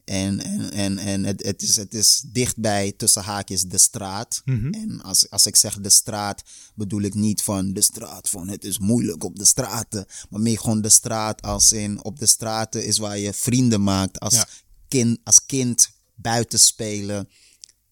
[0.04, 4.42] En, en, en, en het, het, is, het is dichtbij tussen haakjes de straat.
[4.44, 4.56] Mhm.
[4.56, 4.72] Mm -hmm.
[4.90, 6.42] En als, als ik zeg de straat,
[6.74, 10.06] bedoel ik niet van de straat van het is moeilijk op de straten.
[10.30, 14.20] Maar meer gewoon de straat als in op de straten is waar je vrienden maakt
[14.20, 14.46] als, Ja.
[14.88, 17.28] kind, als kind buiten spelen.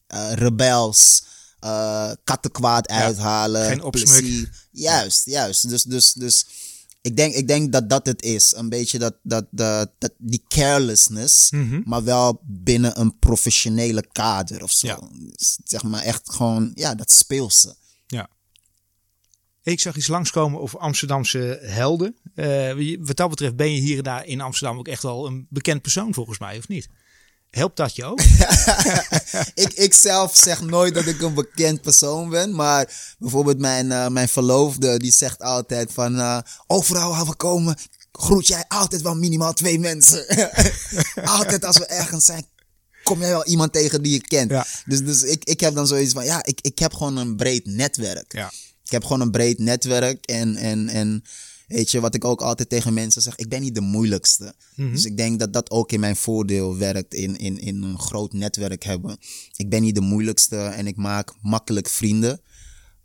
[0.06, 1.24] eh, rebels.
[1.60, 3.66] eh kattenkwaad uithalen.
[3.66, 4.18] geen opsmuk.
[4.18, 4.68] plezier.
[4.70, 5.68] Juist, juist.
[5.68, 6.46] Dus, dus, dus
[7.06, 8.54] ik denk, ik denk dat dat het is.
[8.56, 11.80] Een beetje dat, dat, dat, dat die carelessness, Mhm.
[11.84, 14.86] maar wel binnen een professionele kader of zo.
[14.86, 15.00] Ja.
[15.36, 17.76] Dus Zeg maar echt gewoon, ja, dat speelse.
[18.06, 18.28] Ja.
[19.62, 22.16] Ik zag iets langskomen over Amsterdamse helden.
[22.34, 25.46] Eh, wat dat betreft ben je hier en daar in Amsterdam ook echt wel een
[25.50, 26.88] bekend persoon volgens mij, of niet?
[27.56, 28.20] Helpt dat je ook?
[29.64, 34.08] ik, ik zelf zeg nooit dat ik een bekend persoon ben, maar bijvoorbeeld mijn, eh,
[34.08, 37.76] mijn verloofde, die zegt altijd van, eh, overal waar we komen,
[38.12, 40.26] groet jij altijd wel minimaal twee mensen.
[41.38, 42.46] altijd als we ergens zijn,
[43.02, 44.50] kom jij wel iemand tegen die je kent.
[44.50, 44.66] Ja.
[44.84, 47.66] Dus, dus ik, ik heb dan zoiets van, ja, ik, ik heb gewoon een breed
[47.66, 48.32] netwerk.
[48.32, 48.52] Ja.
[48.84, 51.24] Ik heb gewoon een breed netwerk en, en, en
[51.66, 54.54] weet je, wat ik ook altijd tegen mensen zeg, ik ben niet de moeilijkste.
[54.76, 54.92] Mhm.
[54.92, 58.32] Dus ik denk dat dat ook in mijn voordeel werkt in, in, in een groot
[58.32, 59.18] netwerk hebben.
[59.56, 62.40] Ik ben niet de moeilijkste en ik maak makkelijk vrienden.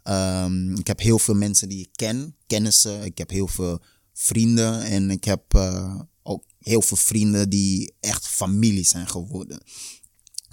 [0.03, 3.03] Ehm, ik heb heel veel mensen die ik ken, kennissen.
[3.03, 3.81] Ik heb heel veel
[4.13, 9.63] vrienden en ik heb eh, ook heel veel vrienden die echt familie zijn geworden.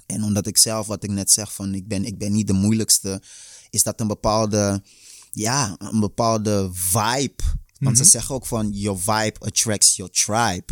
[0.05, 2.53] En omdat ik zelf, wat ik net zeg, van ik ben, ik ben niet de
[2.53, 3.21] moeilijkste,
[3.69, 4.83] is dat een bepaalde,
[5.31, 7.43] ja, een bepaalde vibe.
[7.79, 10.65] Want ze zeggen ook van, your vibe attracts your tribe.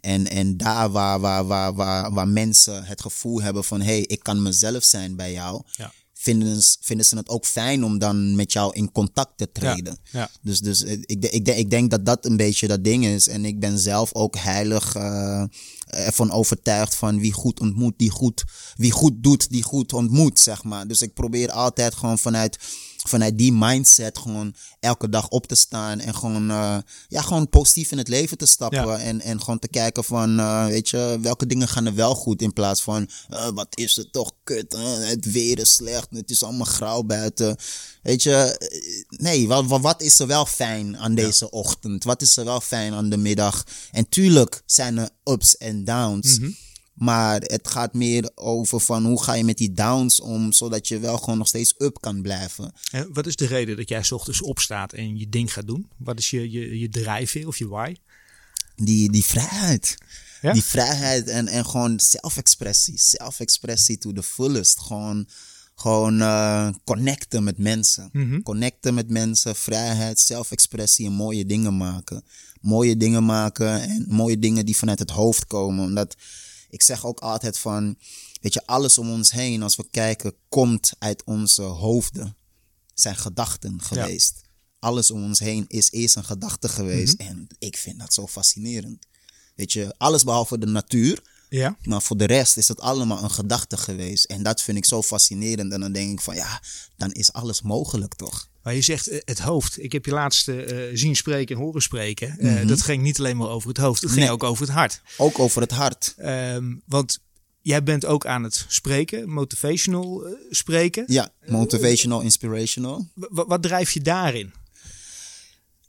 [0.00, 4.00] En, en daar waar, waar, waar, waar, waar mensen het gevoel hebben van, hé, hey,
[4.00, 5.92] ik kan mezelf zijn bij jou, Ja.
[6.14, 9.98] vinden, ze- vinden ze het ook fijn om dan met jou in contact te treden.
[10.10, 10.30] ja.
[10.42, 13.28] Dus, dus eh, ik, ik, ik denk dat dat een beetje dat ding is.
[13.28, 15.42] En ik ben zelf ook heilig eh,
[15.86, 18.44] ervan overtuigd van wie goed ontmoet, die goed,
[18.76, 20.86] wie goed doet, die goed ontmoet, zeg maar.
[20.86, 22.58] Dus ik probeer altijd gewoon vanuit,
[23.08, 26.76] vanuit die mindset gewoon elke dag op te staan en gewoon, eh,
[27.08, 28.86] ja, gewoon positief in het leven te stappen.
[28.86, 28.98] Ja.
[28.98, 32.42] En, en gewoon te kijken van, eh, weet je, welke dingen gaan er wel goed
[32.42, 36.42] in plaats van, eh, wat is het toch kut, het weer is slecht, het is
[36.42, 37.56] allemaal grauw buiten.
[38.02, 38.68] Weet je,
[39.08, 42.04] nee, wat, wat, wat is er wel fijn aan deze ochtend?
[42.04, 43.64] Wat is er wel fijn aan de middag?
[43.92, 46.38] En tuurlijk zijn er ups en downs.
[46.38, 46.50] Mhm.
[46.94, 50.98] Maar het gaat meer over van hoe ga je met die downs om, zodat je
[50.98, 52.72] wel gewoon nog steeds up kan blijven.
[52.90, 55.88] En wat is de reden dat jij 's ochtends opstaat en je ding gaat doen?
[55.96, 57.94] Wat is je, je, je drijfveer of je why?
[58.76, 59.96] Die, die vrijheid.
[60.42, 60.52] Ja?
[60.52, 62.98] Die vrijheid en, en gewoon zelfexpressie.
[62.98, 64.80] Zelfexpressie to the fullest.
[64.80, 65.28] Gewoon,
[65.74, 68.08] gewoon eh, connecten met mensen.
[68.12, 68.42] Mhm.
[68.42, 72.24] Connecten met mensen, vrijheid, zelfexpressie en mooie dingen maken.
[72.60, 75.84] Mooie dingen maken en mooie dingen die vanuit het hoofd komen.
[75.84, 76.16] Omdat
[76.70, 77.96] ik zeg ook altijd van,
[78.40, 82.36] weet je, alles om ons heen, als we kijken, komt uit onze hoofden.
[82.94, 84.40] Zijn gedachten geweest.
[84.78, 87.14] Alles om ons heen is eerst een gedachte geweest.
[87.14, 89.06] En ik vind dat zo fascinerend.
[89.54, 91.22] Weet je, alles behalve de natuur.
[91.50, 91.76] Ja.
[91.82, 94.24] Maar voor de rest is het allemaal een gedachte geweest.
[94.24, 95.72] En dat vind ik zo fascinerend.
[95.72, 96.60] En dan denk ik van ja,
[96.96, 98.48] dan is alles mogelijk toch?
[98.62, 99.82] Maar je zegt eh, het hoofd.
[99.82, 102.38] Ik heb je laatst eh, zien spreken en horen spreken.
[102.38, 104.32] Eh, Dat ging niet alleen maar over het hoofd, het ging Nee.
[104.32, 105.00] ook over het hart.
[105.16, 106.14] Ook over het hart.
[106.16, 107.18] Ehm, want
[107.60, 111.04] jij bent ook aan het spreken, motivational spreken.
[111.06, 113.06] Ja, motivational, inspirational.
[113.14, 114.52] W- wat drijf je daarin?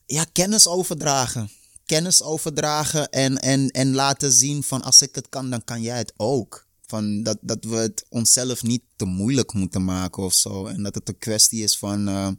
[0.05, 1.49] Ja, kennis overdragen.
[1.91, 5.97] Kennis overdragen en, en, en laten zien van als ik het kan, dan kan jij
[5.97, 6.67] het ook.
[6.85, 10.65] Van dat, dat we het onszelf niet te moeilijk moeten maken of zo.
[10.65, 12.31] En dat het een kwestie is van eh,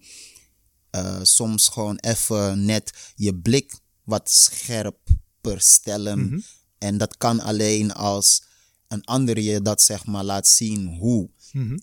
[0.91, 6.45] eh, soms gewoon even net je blik wat scherper stellen.
[6.79, 8.43] En dat kan alleen als
[8.93, 11.29] een ander je dat zeg maar laat zien hoe.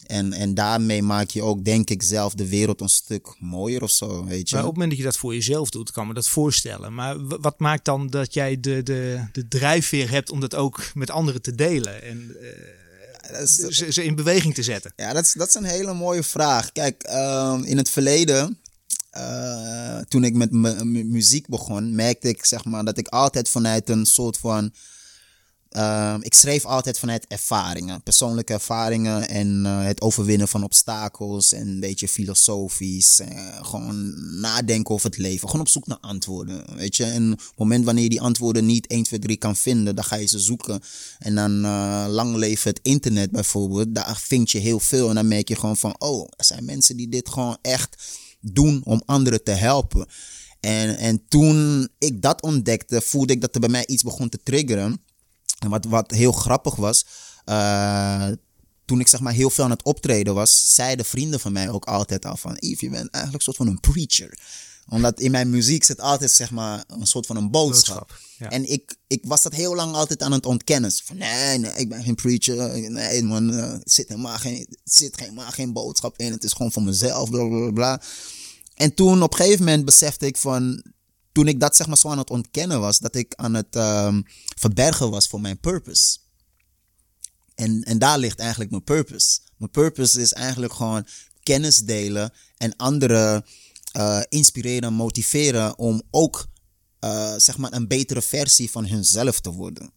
[0.06, 3.92] En, en daarmee maak je ook, denk ik, zelf de wereld een stuk mooier of
[3.92, 4.56] zo, weet je.
[4.56, 6.94] Maar op het moment dat je dat voor jezelf doet, kan me dat voorstellen.
[6.94, 11.10] Maar wat maakt dan dat jij de, de, de drijfveer hebt om dat ook met
[11.12, 12.36] anderen te delen en
[13.22, 14.94] eh, is- ze, ze in beweging te zetten?
[14.96, 16.72] Ja, dat is, dat is een hele mooie vraag.
[16.72, 18.58] Kijk, ehm, in het verleden,
[19.10, 23.50] eh, toen ik met mu- mu- muziek begon, merkte ik zeg maar, dat ik altijd
[23.50, 24.74] vanuit een soort van.
[25.70, 31.68] Ehm, ik schreef altijd vanuit ervaringen, persoonlijke ervaringen en eh, het overwinnen van obstakels en
[31.68, 33.20] een beetje filosofisch.
[33.20, 36.76] eh, gewoon nadenken over het leven, gewoon op zoek naar antwoorden.
[36.76, 39.56] Weet je, en op het moment wanneer je die antwoorden niet 1, 2, 3 kan
[39.56, 40.82] vinden, dan ga je ze zoeken.
[41.20, 45.28] En dan eh, lang leven het internet bijvoorbeeld, daar vind je heel veel en dan
[45.28, 48.04] merk je gewoon van, oh, er zijn mensen die dit gewoon echt
[48.42, 50.08] doen om anderen te helpen.
[50.60, 54.40] En, en toen ik dat ontdekte, voelde ik dat er bij mij iets begon te
[54.44, 55.02] triggeren.
[55.60, 57.06] En wat, wat heel grappig was,
[57.46, 58.28] eh,
[58.86, 61.86] toen ik zeg maar heel veel aan het optreden was, zeiden vrienden van mij ook
[61.86, 64.40] altijd al van, Yves, je bent eigenlijk een soort van een preacher.
[64.90, 68.08] Omdat in mijn muziek zit altijd zeg maar een soort van een boodschap.
[68.08, 68.50] Boodschap, ja.
[68.50, 70.92] En ik, ik was dat heel lang altijd aan het ontkennen.
[71.04, 72.92] Van nee, nee, ik ben geen preacher.
[72.92, 76.32] Nee man, eh, er zit helemaal geen, zit helemaal geen boodschap in.
[76.32, 78.02] Het is gewoon voor mezelf, bla bla bla.
[78.74, 80.84] En toen op een gegeven moment besefte ik van,
[81.32, 84.22] toen ik dat zeg maar zo aan het ontkennen was, dat ik aan het ehm,
[84.58, 86.18] verbergen was voor mijn purpose.
[87.56, 89.40] En, en daar ligt eigenlijk mijn purpose.
[89.58, 91.06] Mijn purpose is eigenlijk gewoon
[91.44, 93.46] kennis delen en anderen
[93.92, 96.48] eh, inspireren, motiveren om ook
[97.00, 99.92] eh, zeg maar een betere versie van hunzelf te worden.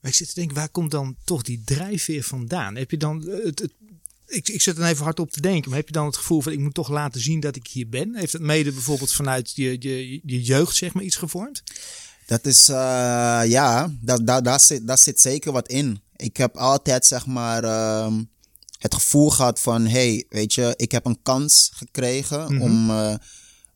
[0.00, 2.74] Maar ik zit te denken, waar komt dan toch die drijfveer vandaan?
[2.76, 3.72] Heb je dan het, het-
[4.26, 6.40] ik, ik zit er even hard op te denken, maar heb je dan het gevoel
[6.40, 8.16] van ik moet toch laten zien dat ik hier ben?
[8.16, 11.62] Heeft het mede bijvoorbeeld vanuit je, je, je jeugd zeg maar iets gevormd?
[12.26, 12.74] Dat is, eh,
[13.46, 16.00] ja, daar, daar, daar, zit, daar zit zeker wat in.
[16.16, 18.22] Ik heb altijd, zeg maar, ehm,
[18.78, 23.14] het gevoel gehad van, hey, weet je, ik heb een kans gekregen om eh,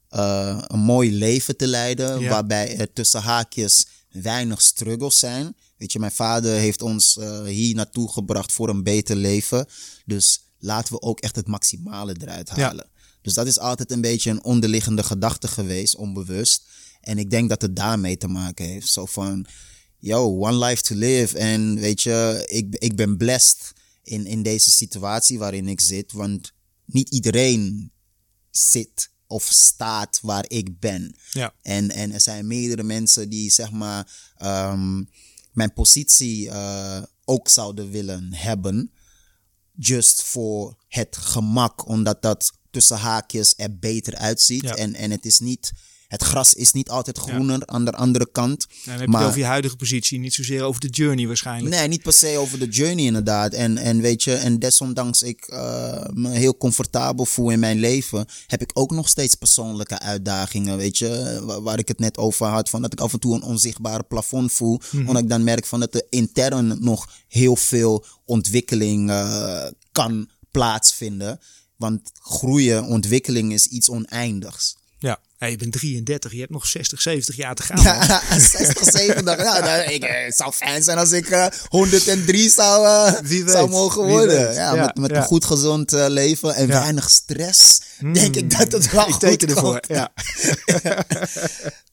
[0.09, 2.31] eh, een mooi leven te leiden, Ja.
[2.31, 5.55] waarbij er tussen haakjes weinig struggles zijn.
[5.81, 9.67] Weet je, mijn vader heeft ons eh, hier naartoe gebracht voor een beter leven.
[10.07, 12.63] Dus laten we ook echt het maximale eruit Ja.
[12.63, 12.89] halen.
[13.23, 16.63] Dus dat is altijd een beetje een onderliggende gedachte geweest, onbewust.
[17.01, 18.89] En ik denk dat het daarmee te maken heeft.
[18.89, 19.47] Zo van,
[19.99, 21.39] yo, one life to live.
[21.39, 26.13] En weet je, ik, ik ben blessed in, in deze situatie waarin ik zit.
[26.13, 26.53] Want
[26.85, 27.91] niet iedereen
[28.51, 31.17] zit of staat waar ik ben.
[31.31, 31.55] Ja.
[31.63, 35.03] En, en er zijn meerdere mensen die, zeg maar, ehm,
[35.61, 38.93] mijn positie eh, ook zouden willen hebben.
[39.73, 44.63] Just voor het gemak, omdat dat tussen haakjes er beter uitziet.
[44.63, 44.75] Ja.
[44.75, 45.73] En, en het is niet,
[46.11, 48.67] het gras is niet altijd groener aan de andere kant.
[48.69, 51.27] En dan heb je Maar- het over je huidige positie, niet zozeer over de journey
[51.27, 51.75] waarschijnlijk.
[51.75, 53.53] Nee, niet per se over de journey inderdaad.
[53.53, 58.27] En, en weet je, en desondanks ik eh, me heel comfortabel voel in mijn leven,
[58.47, 61.41] heb ik ook nog steeds persoonlijke uitdagingen, weet je.
[61.45, 64.03] Waar, waar ik het net over had, van dat ik af en toe een onzichtbare
[64.03, 64.81] plafond voel.
[64.93, 71.41] Omdat ik dan merk van dat er intern nog heel veel ontwikkeling eh, kan plaatsvinden.
[71.77, 74.77] Want groeien, ontwikkeling is iets oneindigs.
[75.01, 75.21] Ja.
[75.39, 77.83] Ja, je bent 33, je hebt nog 60, 70 jaar te gaan.
[77.83, 79.37] Ja, 60, 70.
[79.43, 83.45] Ja, nou, ik, eh, het zou fijn zijn als ik eh, 103 zou, eh, Wie
[83.45, 84.47] weet, zou mogen worden.
[84.47, 84.55] weet.
[84.57, 86.63] Ja, Ja, met, met een goed gezond leven en.
[86.65, 86.73] Hmm.
[86.73, 87.81] weinig stress.
[88.13, 89.81] Denk ik dat het wel ik goed teken ervoor.
[89.89, 90.13] Ja.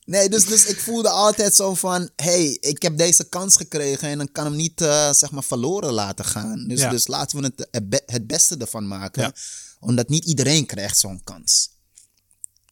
[0.05, 2.09] Nee, dus, dus ik voelde altijd zo van...
[2.15, 4.79] hey, ik heb deze kans gekregen en dan kan hem niet
[5.11, 6.65] zeg maar verloren laten gaan.
[6.67, 9.33] Dus, dus laten we het, het be- het beste ervan maken.
[9.79, 11.69] Omdat niet iedereen krijgt zo'n kans.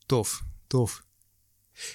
[0.06, 1.04] Tof, tof.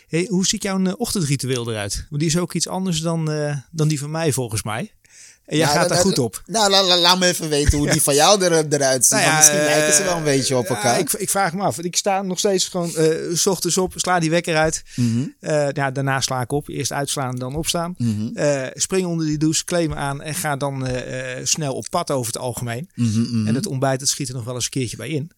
[0.06, 2.06] Hey, hoe ziet jouw eh, ochtendritueel eruit?
[2.08, 4.94] Want die is ook iets anders dan, eh, dan die van mij volgens mij.
[5.46, 6.42] En jij Nou, gaat daar goed op.
[6.46, 9.18] Nou, la- la- laat me even weten hoe die van jou er, eruit ziet.
[9.18, 10.98] Nou ja, misschien eh, lijken ze wel een beetje op elkaar.
[10.98, 11.78] ik, ik vraag me af.
[11.78, 14.82] Ik sta nog steeds gewoon eh, s ochtends op, sla die wekker uit.
[14.96, 16.68] Mhm, Eh, ja, daarna sla ik op.
[16.68, 17.94] Eerst uitslaan, dan opstaan.
[17.98, 21.86] mhm, Eh, spring onder die douche, me aan en ga dan eh, eh, snel op
[21.90, 22.90] pad over het algemeen.
[22.94, 25.30] mhm, En het ontbijt, dat schiet er nog wel eens een keertje bij in.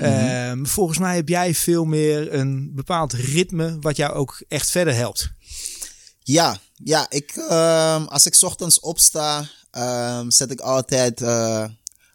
[0.00, 4.94] Ehm, volgens mij heb jij veel meer een bepaald ritme wat jou ook echt verder
[4.94, 5.30] helpt.
[6.22, 11.64] Ja, ja ik, ehm, als ik 's ochtends opsta, ehm, zet ik altijd eh,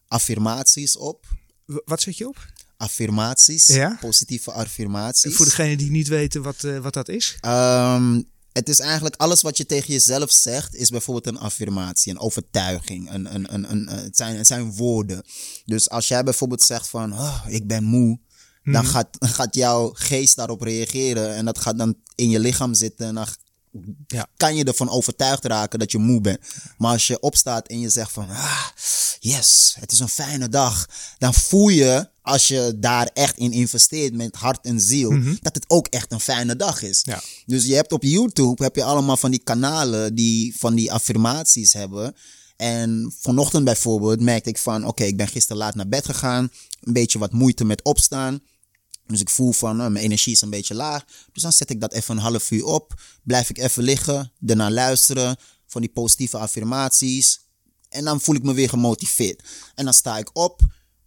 [0.08, 1.26] affirmaties op.
[1.65, 2.38] W- wat zet je op?
[2.78, 3.97] Affirmaties, Ja?
[4.00, 5.36] positieve affirmaties.
[5.36, 7.38] Voor degenen die niet weten wat, eh, wat dat is.
[7.39, 8.21] Ehm,
[8.52, 13.12] het is eigenlijk alles wat je tegen jezelf zegt, is bijvoorbeeld een affirmatie, een overtuiging.
[13.12, 15.24] Een, een, een, een, het, zijn, het zijn woorden.
[15.65, 18.19] Dus als jij bijvoorbeeld zegt van, oh, ik ben moe,
[18.63, 23.08] dan gaat, gaat jouw geest daarop reageren en dat gaat dan in je lichaam zitten
[23.08, 23.28] en dan
[24.07, 24.27] Ja.
[24.38, 26.39] kan je ervan overtuigd raken dat je moe bent.
[26.77, 28.67] Maar als je opstaat en je zegt van, ah,
[29.19, 34.13] yes, het is een fijne dag, dan voel je, als je daar echt in investeert
[34.13, 35.10] met hart en ziel,
[35.41, 37.01] dat het ook echt een fijne dag is.
[37.03, 37.21] Ja.
[37.45, 41.73] Dus je hebt op YouTube heb je allemaal van die kanalen die van die affirmaties
[41.73, 42.15] hebben.
[42.57, 46.93] En vanochtend bijvoorbeeld merkte ik van, oké, ik ben gisteren laat naar bed gegaan, een
[46.93, 48.39] beetje wat moeite met opstaan.
[49.12, 51.04] Dus ik voel van, eh, mijn energie is een beetje laag.
[51.32, 53.02] Dus dan zet ik dat even een half uur op.
[53.24, 57.39] Blijf ik even liggen, daarna luisteren van die positieve affirmaties.
[57.89, 59.43] En dan voel ik me weer gemotiveerd.
[59.76, 60.62] En dan sta ik op,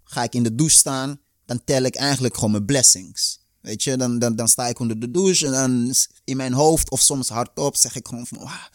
[0.04, 1.20] ga ik in de douche staan.
[1.46, 3.38] Dan tel ik eigenlijk gewoon mijn blessings.
[3.60, 6.90] Weet je, dan, dan, dan sta ik onder de douche en dan in mijn hoofd
[6.90, 8.38] of soms hardop zeg ik gewoon van...
[8.38, 8.68] "Wauw,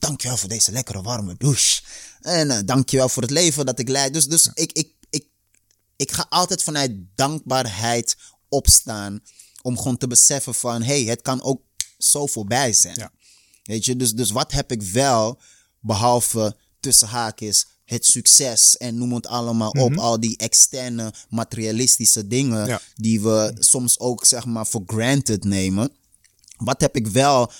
[0.00, 1.82] dankjewel voor deze lekkere warme douche.
[2.20, 4.14] En eh, dankjewel voor het leven dat ik leid.
[4.14, 5.26] Dus, dus ik, ik, ik,
[5.96, 8.16] ik ga altijd vanuit dankbaarheid
[8.50, 9.20] opstaan.
[9.62, 11.62] Om gewoon te beseffen van, hey, het kan ook
[11.98, 12.94] zo voorbij zijn.
[12.98, 13.12] Ja.
[13.62, 15.40] Weet je, dus, dus wat heb ik wel,
[15.80, 22.66] behalve tussen haakjes, het succes en noem het allemaal op, al die externe materialistische dingen
[22.66, 22.80] Ja.
[22.94, 25.92] die we soms ook zeg maar voor granted nemen.
[26.56, 27.52] Wat heb ik wel,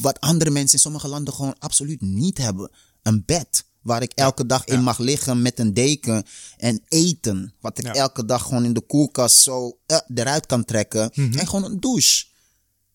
[0.00, 2.70] wat andere mensen in sommige landen gewoon absoluut niet hebben?
[3.02, 3.64] Een bed.
[3.88, 6.24] Waar ik elke dag in mag liggen met een deken
[6.56, 7.54] en eten.
[7.60, 11.10] Wat ik elke dag gewoon in de koelkast zo eh, eruit kan trekken.
[11.12, 12.26] En gewoon een douche.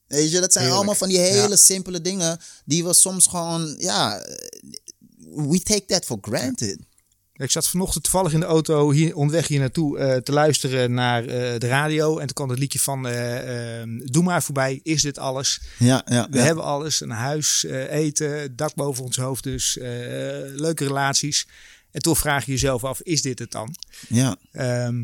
[0.08, 0.76] Weet je, dat zijn Heerlijk.
[0.76, 4.26] allemaal van die hele simpele dingen die we soms gewoon, ja,
[5.36, 6.78] we take that for granted.
[7.36, 11.22] Ik zat vanochtend toevallig in de auto hier onderweg hier naartoe eh, te luisteren naar
[11.26, 12.18] eh, de radio.
[12.18, 15.62] En toen kwam het liedje van eh, eh, Doe maar voorbij, is dit alles?
[15.78, 16.44] Ja, ja, We ja.
[16.44, 19.78] hebben alles, een huis, eten, dak boven ons hoofd dus,
[20.56, 21.48] leuke relaties.
[21.92, 23.76] En toch vraag je jezelf af, is dit het dan?
[24.10, 25.04] ja Ehm,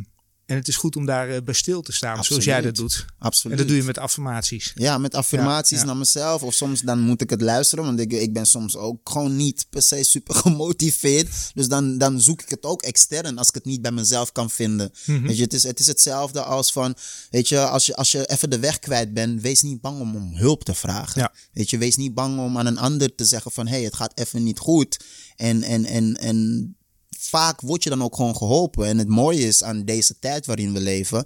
[0.50, 3.06] en het is goed om daar eh, bij stil te staan, zoals jij dat doet.
[3.20, 3.54] absoluut.
[3.54, 4.72] En dat doe je met affirmaties.
[4.76, 5.86] Ja, met affirmaties Ja, ja.
[5.86, 6.44] naar mezelf.
[6.44, 7.86] Of soms dan moet ik het luisteren.
[7.86, 11.28] Want ik, ik ben soms ook gewoon niet per se super gemotiveerd.
[11.54, 14.50] Dus dan, dan zoek ik het ook extern als ik het niet bij mezelf kan
[14.50, 14.92] vinden.
[15.06, 15.22] Mhm.
[15.22, 16.96] Weet je, het is, het is hetzelfde als van,
[17.30, 20.16] weet je, als je, als je even de weg kwijt bent, wees niet bang om,
[20.16, 21.22] om hulp te vragen.
[21.22, 21.34] Ja.
[21.54, 23.96] Weet je, wees niet bang om aan een ander te zeggen van, hé, hey, het
[23.96, 25.00] gaat even niet goed.
[25.36, 26.78] En, en, en, en
[27.20, 28.88] vaak word je dan ook gewoon geholpen.
[28.88, 31.26] En het mooie is aan deze tijd waarin we leven,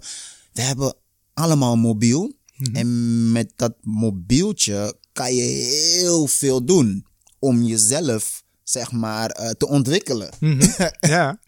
[0.52, 0.94] we hebben
[1.34, 2.32] allemaal mobiel.
[2.72, 7.06] En met dat mobieltje kan je heel veel doen
[7.38, 10.30] om jezelf, zeg maar, eh, te ontwikkelen.
[11.00, 11.38] Ja,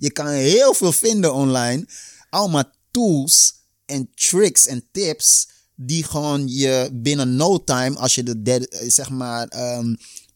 [0.00, 1.86] Je kan heel veel vinden online.
[2.30, 3.54] Allemaal tools
[3.86, 9.10] en tricks en tips die gewoon je binnen no time, als je de eh, zeg
[9.10, 9.94] maar ehm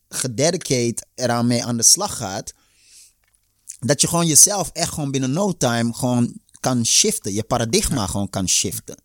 [0.08, 2.54] gededicate eraan mee aan de slag gaat,
[3.86, 7.32] dat je gewoon jezelf echt gewoon binnen no time gewoon kan shiften.
[7.34, 8.96] Je paradigma gewoon kan shiften.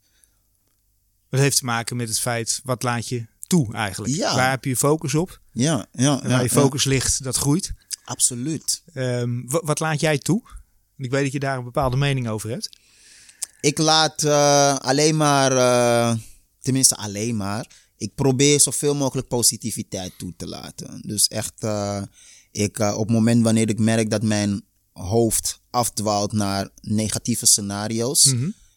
[1.30, 4.14] dat heeft te maken met het feit, wat laat je toe eigenlijk?
[4.14, 4.36] Ja.
[4.36, 5.40] Waar heb je je focus op?
[5.52, 7.74] Ja, ja, En ja, waar je focus ligt, dat groeit.
[8.04, 8.84] absoluut.
[8.94, 10.42] Ehm, wa- wat laat jij toe?
[10.98, 12.70] Ik weet dat je daar een bepaalde mening over hebt.
[13.62, 16.18] Ik laat eh, alleen maar, eh,
[16.60, 21.02] tenminste alleen maar, ik probeer zoveel mogelijk positiviteit toe te laten.
[21.08, 22.02] Dus echt, eh,
[22.52, 24.64] ik, op het moment wanneer ik merk dat mijn
[25.00, 28.34] hoofd afdwaalt naar negatieve scenario's,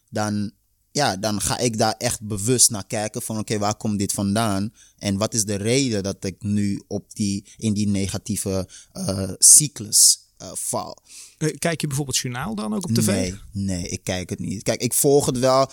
[0.09, 0.51] dan,
[0.91, 4.73] ja, dan ga ik daar echt bewust naar kijken van oké, waar komt dit vandaan?
[4.97, 10.19] En wat is de reden dat ik nu op die, in die negatieve eh, cyclus
[10.37, 10.97] eh, val?
[11.37, 13.05] Eh, Kijk je bijvoorbeeld journaal dan ook op tv?
[13.07, 14.63] Nee, nee, ik kijk het niet.
[14.63, 15.71] Kijk, ik volg het wel.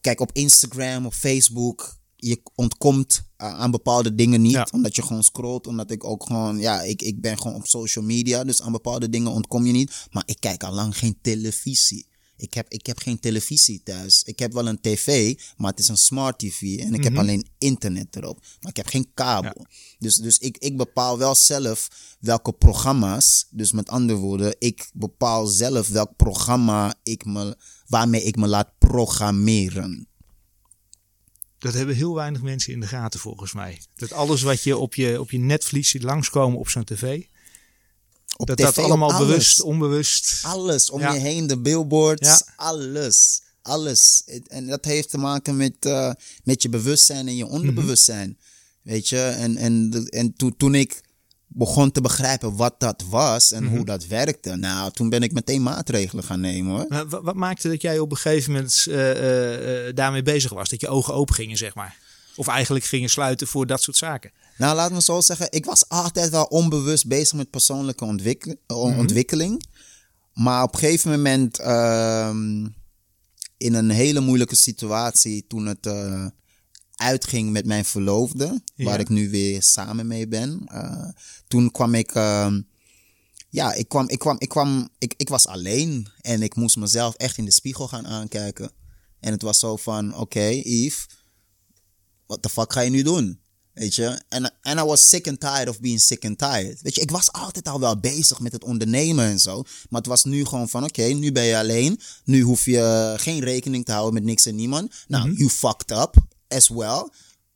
[0.00, 1.97] Kijk, op Instagram, op Facebook.
[2.20, 4.52] Je ontkomt uh, aan bepaalde dingen niet.
[4.52, 4.68] Ja.
[4.70, 5.66] Omdat je gewoon scrolt.
[5.66, 8.44] Omdat ik ook gewoon, ja, ik, ik ben gewoon op social media.
[8.44, 10.06] Dus aan bepaalde dingen ontkom je niet.
[10.10, 12.06] Maar ik kijk al lang geen televisie.
[12.38, 14.22] Ik heb, ik heb geen televisie thuis.
[14.22, 16.78] Ik heb wel een tv, maar het is een smart tv.
[16.78, 18.40] En ik heb alleen internet erop.
[18.60, 19.66] Maar ik heb geen kabel.
[19.98, 21.88] Dus, dus ik, ik bepaal wel zelf
[22.20, 23.46] welke programma's.
[23.50, 28.78] Dus met andere woorden, ik bepaal zelf welk programma ik me, waarmee ik me laat
[28.78, 30.08] programmeren.
[31.58, 33.80] Dat hebben heel weinig mensen in de gaten volgens mij.
[33.96, 37.22] Dat alles wat je op je, op je netvlies ziet langskomen op zo'n tv.
[38.36, 39.26] Op Dat tv, dat allemaal alles.
[39.26, 40.40] bewust, onbewust.
[40.42, 41.12] Alles om Ja.
[41.12, 42.42] je heen, de billboards, Ja.
[42.56, 43.42] alles.
[43.62, 44.22] Alles.
[44.46, 46.12] En dat heeft te maken met, eh,
[46.44, 48.38] met je bewustzijn en je onderbewustzijn.
[48.82, 51.00] Weet je, en, en, en toen, toen ik
[51.48, 55.62] begon te begrijpen wat dat was en hoe dat werkte, nou, toen ben ik meteen
[55.62, 56.84] maatregelen gaan nemen hoor.
[56.88, 60.52] Maar wa- wat maakte dat jij op een gegeven moment eh, eh, eh, daarmee bezig
[60.52, 60.68] was?
[60.68, 61.96] Dat je ogen open gingen, zeg maar.
[62.36, 64.30] Of eigenlijk gingen sluiten voor dat soort zaken.
[64.58, 68.04] Nou, laat me zo zeggen, ik was altijd wel onbewust bezig met persoonlijke
[68.66, 69.66] o- ontwikkeling.
[70.32, 72.66] Maar op een gegeven moment, ehm,
[73.56, 75.86] in een hele moeilijke situatie, toen het
[76.98, 78.84] uitging met mijn verloofde, Ja.
[78.84, 81.08] waar ik nu weer samen mee ben, eh,
[81.48, 82.12] toen kwam ik.
[82.14, 82.60] ehm,
[83.50, 87.14] ja, ik kwam, ik kwam, ik kwam, ik, ik was alleen en ik moest mezelf
[87.14, 88.70] echt in de spiegel gaan aankijken.
[89.20, 91.06] En het was zo van, oké, Yves,
[92.26, 93.40] what the fuck ga je nu doen?
[93.72, 94.22] Weet je?
[94.28, 96.80] En I was sick and tired of being sick and tired.
[96.82, 99.62] Weet je, ik was altijd al wel bezig met het ondernemen en zo.
[99.62, 102.00] Maar het was nu gewoon van, oké, nu ben je alleen.
[102.24, 104.94] Nu hoef je geen rekening te houden met niks en niemand.
[105.08, 106.14] Nou, you fucked up
[106.48, 107.08] as well.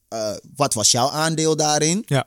[0.09, 2.03] Eh, wat was jouw aandeel daarin?
[2.07, 2.27] Ja.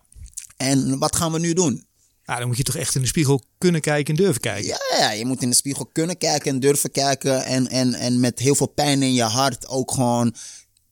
[0.58, 1.86] En wat gaan we nu doen?
[2.26, 4.68] Nou, dan moet je toch echt in de spiegel kunnen kijken en durven kijken.
[4.68, 7.46] Ja, ja, je moet in de spiegel kunnen kijken en durven kijken.
[7.46, 10.36] En, en, en met heel veel pijn in je hart ook gewoon,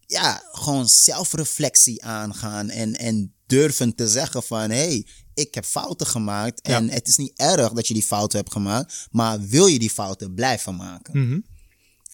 [0.05, 2.69] ja, gewoon zelfreflectie aangaan.
[2.69, 6.61] En, en durven te zeggen van, hé, hey, ik heb fouten gemaakt.
[6.61, 9.07] En het is niet erg dat je die fouten hebt gemaakt.
[9.11, 11.28] Maar wil je die fouten blijven maken?
[11.28, 11.39] Mhm.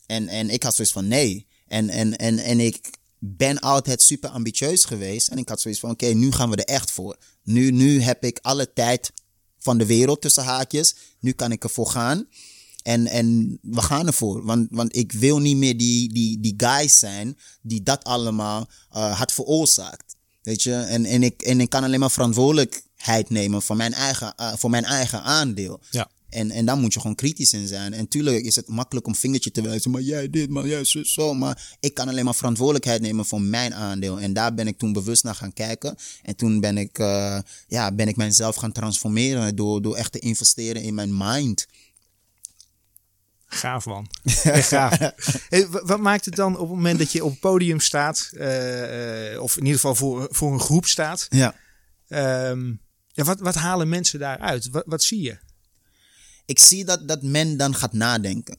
[0.05, 1.47] En, en ik had zoiets van nee.
[1.67, 2.89] En, en, en, en ik
[3.19, 5.27] ben altijd super ambitieus geweest.
[5.27, 7.17] En ik had zoiets van oké, nu gaan we er echt voor.
[7.43, 9.11] Nu, nu heb ik alle tijd
[9.57, 10.95] van de wereld tussen haakjes.
[11.19, 12.27] Nu kan ik ervoor gaan.
[12.83, 14.45] En, en we gaan ervoor.
[14.45, 19.17] Want, want ik wil niet meer die, die, die guys zijn die dat allemaal eh,
[19.19, 20.15] had veroorzaakt.
[20.41, 20.73] Weet je?
[20.73, 24.69] En, en, ik, en ik kan alleen maar verantwoordelijkheid nemen voor mijn eigen, eh, voor
[24.69, 25.79] mijn eigen aandeel.
[25.91, 26.09] Ja.
[26.29, 27.93] En, en daar moet je gewoon kritisch in zijn.
[27.93, 29.91] En tuurlijk is het makkelijk om vingertje te wijzen.
[29.91, 31.33] Maar jij dit, maar jij zo, zo.
[31.33, 34.19] Maar ik kan alleen maar verantwoordelijkheid nemen voor mijn aandeel.
[34.19, 35.95] En daar ben ik toen bewust naar gaan kijken.
[36.23, 39.55] En toen ben ik, eh, ja, ben ik mijzelf gaan transformeren.
[39.55, 41.67] Door, door echt te investeren in mijn mind.
[43.51, 44.07] Gaaf man.
[44.43, 44.97] Echt gaaf.
[45.49, 49.33] Hey, wat maakt het dan op het moment dat je op het podium staat, eh,
[49.33, 51.55] eh, of in ieder geval voor, voor een groep staat, Ja.
[52.07, 52.73] ehm,
[53.07, 54.69] ja, wat, wat halen mensen daaruit?
[54.69, 55.37] Wat, wat zie je?
[56.49, 58.57] Ik zie dat, dat men dan gaat nadenken.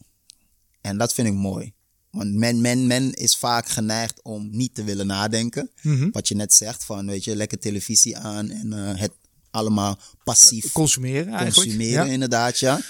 [0.80, 1.72] En dat vind ik mooi.
[2.10, 5.70] Want men, men, men is vaak geneigd om niet te willen nadenken.
[6.12, 9.12] Wat je net zegt, van weet je, lekker televisie aan en eh, het
[9.50, 11.54] allemaal passief Consumeren eigenlijk.
[11.54, 12.12] consumeren, Ja.
[12.12, 12.80] inderdaad, ja.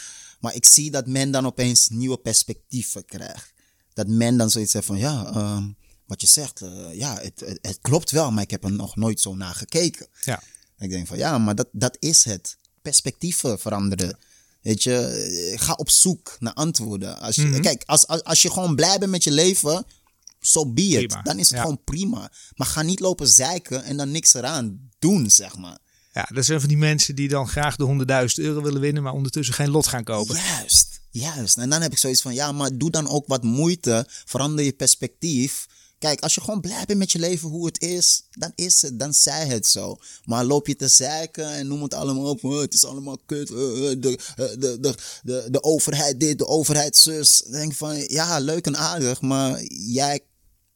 [0.41, 3.53] Maar ik zie dat men dan opeens nieuwe perspectieven krijgt.
[3.95, 5.69] Dat men dan zoiets heeft van, ja, ehm,
[6.07, 8.97] wat je zegt, eh, ja, het, het, het klopt wel, maar ik heb er nog
[8.97, 10.07] nooit zo naar gekeken.
[10.25, 10.43] Ja.
[10.79, 12.57] Ik denk van, ja, maar dat, dat is het.
[12.83, 14.19] Perspectieven veranderen.
[14.63, 17.21] Weet je, eh, ga op zoek naar antwoorden.
[17.21, 17.61] Als je, Mhm.
[17.61, 19.85] Kijk, als, als, als je gewoon blij bent met je leven,
[20.41, 21.07] so be it.
[21.07, 21.61] Prima, Dan is het ja.
[21.63, 22.31] gewoon prima.
[22.55, 25.79] Maar ga niet lopen zeiken en dan niks eraan doen, zeg maar.
[26.13, 29.13] ja, dat zijn van die mensen die dan graag de 100.000 euro willen winnen, maar
[29.13, 30.37] ondertussen geen lot gaan kopen.
[30.37, 31.57] Juist, juist.
[31.57, 34.07] En dan heb ik zoiets van, ja, maar doe dan ook wat moeite.
[34.09, 35.67] Verander je perspectief.
[36.01, 38.99] Kijk, als je gewoon blij bent met je leven hoe het is, dan is het,
[38.99, 39.99] dan zij het zo.
[40.25, 43.91] Maar loop je te zeiken en noem het allemaal op, het is allemaal kut, eh,
[43.91, 47.43] eh, de, eh, de, de, de, de overheid dit, de overheid zus.
[47.51, 50.21] Denk van, ja, leuk en aardig, maar jij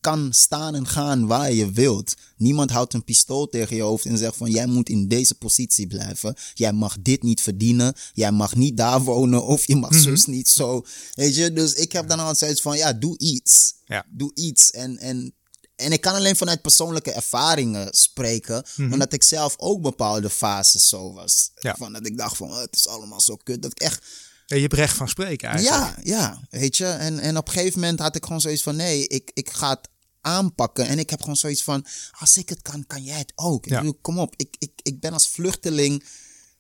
[0.05, 2.15] kan staan en gaan waar je wilt.
[2.37, 5.87] Niemand houdt een pistool tegen je hoofd en zegt van jij moet in deze positie
[5.87, 6.35] blijven.
[6.55, 7.95] Jij mag dit niet verdienen.
[8.13, 10.85] Jij mag niet daar wonen of je mag zus niet zo.
[11.15, 13.75] Weet je, dus ik heb dan altijd zoiets van ja, doe iets.
[13.85, 14.07] Ja.
[14.09, 14.71] Doe iets.
[14.71, 15.35] En, en,
[15.77, 21.13] en ik kan alleen vanuit persoonlijke ervaringen spreken, omdat ik zelf ook bepaalde fases zo
[21.13, 21.51] was.
[21.55, 21.75] Ja.
[21.79, 23.63] Van dat ik dacht van oh, het is allemaal zo kut.
[23.63, 24.07] Dat ik echt
[24.47, 26.07] je hebt recht van spreken eigenlijk.
[26.07, 26.87] ja, ja, weet je.
[26.87, 29.71] En, en op een gegeven moment had ik gewoon zoiets van: nee, ik, ik ga
[29.71, 29.89] het
[30.25, 30.87] aanpakken.
[30.87, 31.87] En ik heb gewoon zoiets van:
[32.19, 33.65] als ik het kan, kan jij het ook.
[33.65, 33.77] Ja.
[33.77, 36.05] Ik bedoel, kom op, ik, ik, ik ben als vluchteling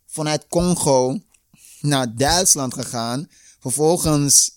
[0.06, 1.20] vanuit Congo
[1.80, 3.28] naar Duitsland gegaan.
[3.60, 4.50] Vervolgens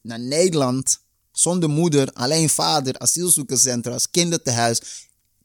[0.00, 1.04] naar Nederland.
[1.32, 4.80] Zonder moeder, alleen vader, asielzoekerscentra's, kinderthuis.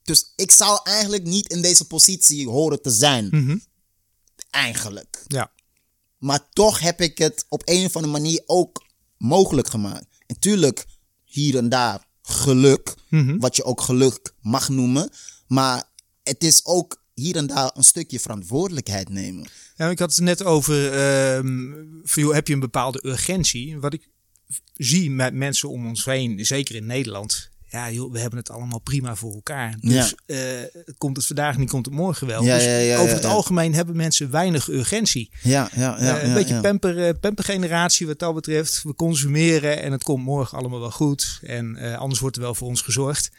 [0.04, 3.28] Dus ik zou eigenlijk niet in deze positie horen te zijn.
[3.32, 3.58] Mhm.
[4.50, 5.24] Eigenlijk.
[5.28, 5.52] Ja.
[6.18, 8.86] Maar toch heb ik het op een of andere manier ook
[9.18, 10.06] mogelijk gemaakt.
[10.28, 10.86] En tuurlijk,
[11.24, 13.38] hier en daar geluk, Mhm.
[13.38, 15.10] wat je ook geluk mag noemen.
[15.48, 15.84] Maar
[16.24, 19.48] het is ook hier en daar een stukje verantwoordelijkheid nemen.
[19.76, 21.72] Ja, ik had het net over, ehm,
[22.04, 23.80] van, joh, heb je een bepaalde urgentie?
[23.80, 24.08] Wat ik
[24.74, 27.50] zie met mensen om ons heen, zeker in Nederland.
[27.72, 29.76] Ja, joh, we hebben het allemaal prima voor elkaar.
[29.80, 30.38] Dus eh,
[30.98, 32.44] komt het vandaag niet, komt het morgen wel.
[32.44, 35.30] Ja, dus ja, over het algemeen hebben mensen weinig urgentie.
[35.42, 36.20] Ja, ja, ja.
[36.20, 38.84] Eh, een beetje pamper, eh, pampergeneratie wat dat betreft.
[38.84, 41.40] We consumeren en het komt morgen allemaal wel goed.
[41.44, 43.32] En anders wordt er wel voor ons gezorgd.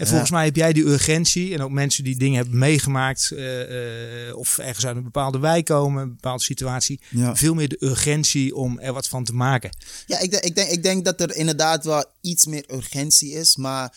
[0.00, 1.54] En volgens mij heb jij die urgentie.
[1.54, 3.30] En ook mensen die dingen hebben meegemaakt.
[3.30, 6.02] eh, eh, of ergens uit een bepaalde wijk komen.
[6.02, 7.00] Een bepaalde situatie.
[7.34, 9.70] Veel meer de urgentie om er wat van te maken.
[10.06, 13.56] Ja, ik, denk- ik, denk, ik denk dat er inderdaad wel iets meer urgentie is.
[13.56, 13.96] Maar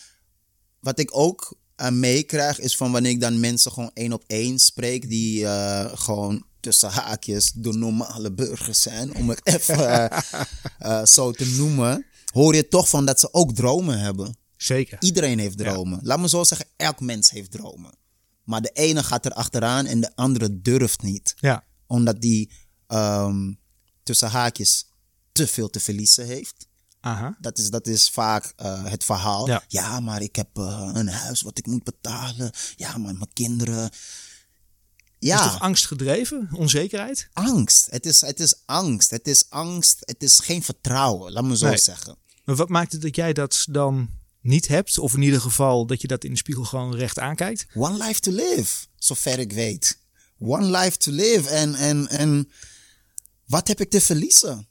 [0.80, 4.58] wat ik ook uh, meekrijg is van wanneer ik dan mensen gewoon één op één
[4.58, 5.08] spreek.
[5.08, 9.14] Die eh, gewoon tussen haakjes de normale burgers zijn.
[9.14, 10.22] Om het even eh,
[10.78, 12.06] eh, zo te noemen.
[12.32, 14.36] Hoor je toch van dat ze ook dromen hebben.
[14.64, 14.96] Zeker.
[15.02, 15.98] Iedereen heeft dromen.
[16.02, 17.92] Laat me zo zeggen, elk mens heeft dromen.
[18.44, 21.64] Maar de ene gaat er achteraan en de andere durft niet Ja.
[21.86, 22.50] omdat die
[22.86, 23.52] ehm,
[24.02, 24.86] tussen haakjes
[25.32, 26.66] te veel te verliezen heeft.
[27.00, 27.36] Aha.
[27.40, 29.60] Dat is, dat is vaak eh, het verhaal.
[29.68, 30.00] Ja.
[30.00, 32.50] maar ik heb eh, een huis wat ik moet betalen.
[32.76, 33.90] Ja, maar mijn kinderen.
[35.18, 36.48] Is Ja, toch angst gedreven?
[36.52, 37.28] Onzekerheid?
[37.32, 37.86] angst.
[37.90, 39.10] Het is, het is angst.
[39.10, 39.96] Het is angst.
[40.00, 41.76] Het is geen vertrouwen, laat me zo Nee.
[41.78, 42.16] zeggen.
[42.44, 44.08] Maar wat maakt het dat jij dat dan
[44.44, 44.98] niet hebt?
[44.98, 47.66] Of in ieder geval dat je dat in de spiegel gewoon recht aankijkt?
[47.74, 49.98] One life to live, zover ik weet.
[50.38, 51.48] One life to live.
[51.48, 52.50] En, en, en
[53.46, 54.68] wat heb ik te verliezen?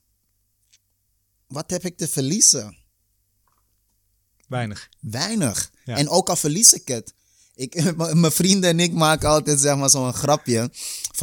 [1.47, 2.77] Wat heb ik te verliezen?
[4.47, 4.89] Weinig.
[4.99, 5.71] Weinig.
[5.85, 5.97] Ja.
[5.97, 7.13] En ook al verlies ik het.
[7.55, 10.71] Ik, mijn vrienden en ik maken altijd zeg maar, zo'n grapje.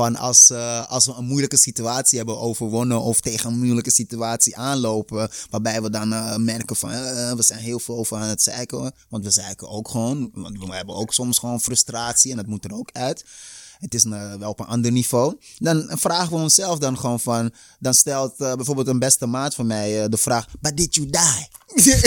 [0.00, 3.00] Van als, eh, als we een moeilijke situatie hebben overwonnen.
[3.00, 5.30] Of tegen een moeilijke situatie aanlopen.
[5.50, 8.92] Waarbij we dan eh, merken van eh, we zijn heel veel over aan het zeiken.
[9.08, 10.30] Want we zeiken ook gewoon.
[10.34, 12.30] Want we hebben ook soms gewoon frustratie.
[12.30, 13.24] En dat moet er ook uit.
[13.78, 15.36] Het is eh, wel op een ander niveau.
[15.58, 17.52] Dan vragen we onszelf dan gewoon van.
[17.78, 21.48] Dan stelt bijvoorbeeld een beste maat van mij de vraag: But did you die?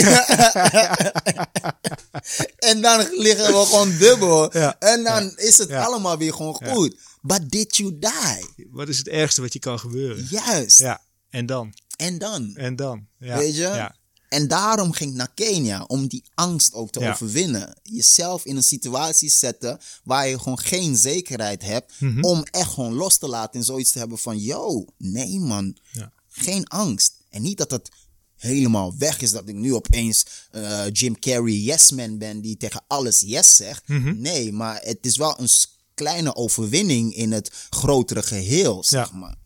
[2.70, 4.58] en dan liggen we gewoon dubbel.
[4.58, 4.76] Ja.
[4.78, 5.84] En dan is het Ja.
[5.84, 6.96] allemaal weer gewoon goed.
[7.26, 8.66] But did you die?
[8.70, 10.26] Wat is het ergste wat je kan gebeuren?
[10.30, 10.78] Juist.
[10.78, 11.02] Ja.
[11.30, 11.74] En dan?
[11.96, 12.56] En dan?
[12.56, 13.06] En dan?
[13.18, 13.38] Ja.
[13.38, 13.60] Weet je?
[13.62, 13.96] Ja.
[14.28, 17.10] En daarom ging ik naar Kenia, om die angst ook te Ja.
[17.12, 17.74] overwinnen.
[17.82, 21.92] Jezelf in een situatie zetten waar je gewoon geen zekerheid hebt.
[22.00, 22.24] Mhm.
[22.24, 26.12] Om echt gewoon los te laten en zoiets te hebben van, yo, nee man, Ja.
[26.28, 27.12] geen angst.
[27.30, 27.90] En niet dat het
[28.36, 32.84] helemaal weg is, dat ik nu opeens eh, Jim Carrey yes man ben die tegen
[32.86, 33.88] alles yes zegt.
[33.88, 34.20] Mhm.
[34.20, 35.48] Nee, maar het is wel een
[35.94, 39.16] kleine overwinning in het grotere geheel, zeg Ja.
[39.16, 39.36] maar.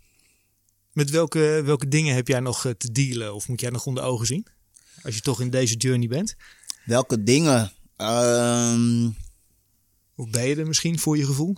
[0.92, 3.34] Met welke, welke dingen heb jij nog eh, te dealen?
[3.34, 4.46] Of moet jij nog onder ogen zien?
[5.02, 6.34] Als je toch in deze journey bent?
[6.84, 7.72] Welke dingen?
[7.96, 9.06] Ehm,
[10.16, 11.56] Of ben je er misschien voor je gevoel?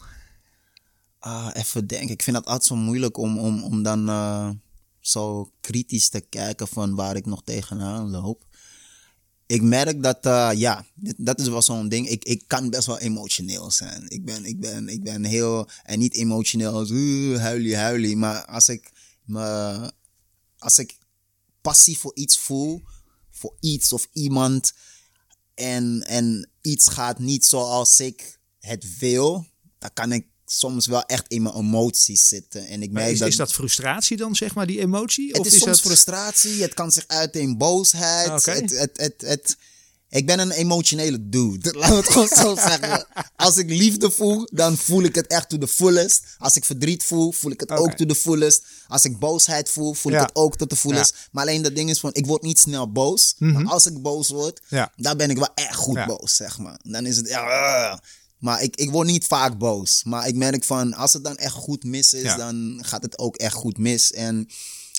[1.19, 2.11] Ah, even denken.
[2.11, 4.51] Ik vind het altijd zo moeilijk om, om, om dan eh,
[5.01, 8.45] zo kritisch te kijken van waar ik nog tegenaan loop.
[9.51, 10.87] Ik merk dat, eh, ja,
[11.17, 12.09] dat is wel zo'n ding.
[12.09, 14.09] Ik, ik kan best wel emotioneel zijn.
[14.09, 18.17] Ik ben, ik ben, ik ben heel, en niet emotioneel als uh, huilie, huilie.
[18.17, 18.91] Maar als ik
[19.25, 19.93] me,
[20.59, 20.99] als ik
[21.61, 22.83] passie voor iets voel,
[23.31, 24.73] voor iets of iemand,
[25.55, 29.47] en, en iets gaat niet zoals ik het wil,
[29.79, 32.67] dan kan ik soms wel echt in mijn emoties zitten.
[32.67, 35.29] En ik merk is, dat, is dat frustratie dan, zeg maar, die emotie?
[35.29, 35.81] het of is, soms dat...
[35.81, 38.29] frustratie, het kan zich uiten in boosheid.
[38.29, 38.51] Ah, Oké.
[38.51, 39.57] Het, het, het, het,
[40.09, 41.73] ik ben een emotionele dude.
[41.79, 43.07] Laten we het gewoon zo zeggen.
[43.37, 46.23] Als ik liefde voel, dan voel ik het echt to the fullest.
[46.39, 48.63] Als ik verdriet voel, voel ik het ook to the fullest.
[48.89, 50.19] Als ik boosheid voel, voel Ja.
[50.21, 51.15] ik het ook tot the fullest.
[51.33, 53.35] Maar alleen dat ding is van, ik word niet snel boos.
[53.39, 54.75] Maar als ik boos word, Mhm.
[54.75, 54.93] Ja.
[54.97, 56.81] dan ben ik wel echt goed boos, zeg maar.
[56.83, 57.45] Dan is het, ja,
[57.93, 57.99] uh.
[58.41, 60.03] Maar ik, ik word niet vaak boos.
[60.05, 62.37] Maar ik merk van, als het dan echt goed mis is, Ja.
[62.37, 64.13] dan gaat het ook echt goed mis.
[64.13, 64.49] En,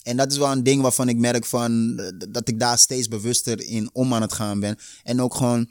[0.03, 3.07] en dat is wel een ding waarvan ik merk van, eh, dat ik daar steeds
[3.07, 4.77] bewuster in om aan het gaan ben.
[5.03, 5.69] En ook gewoon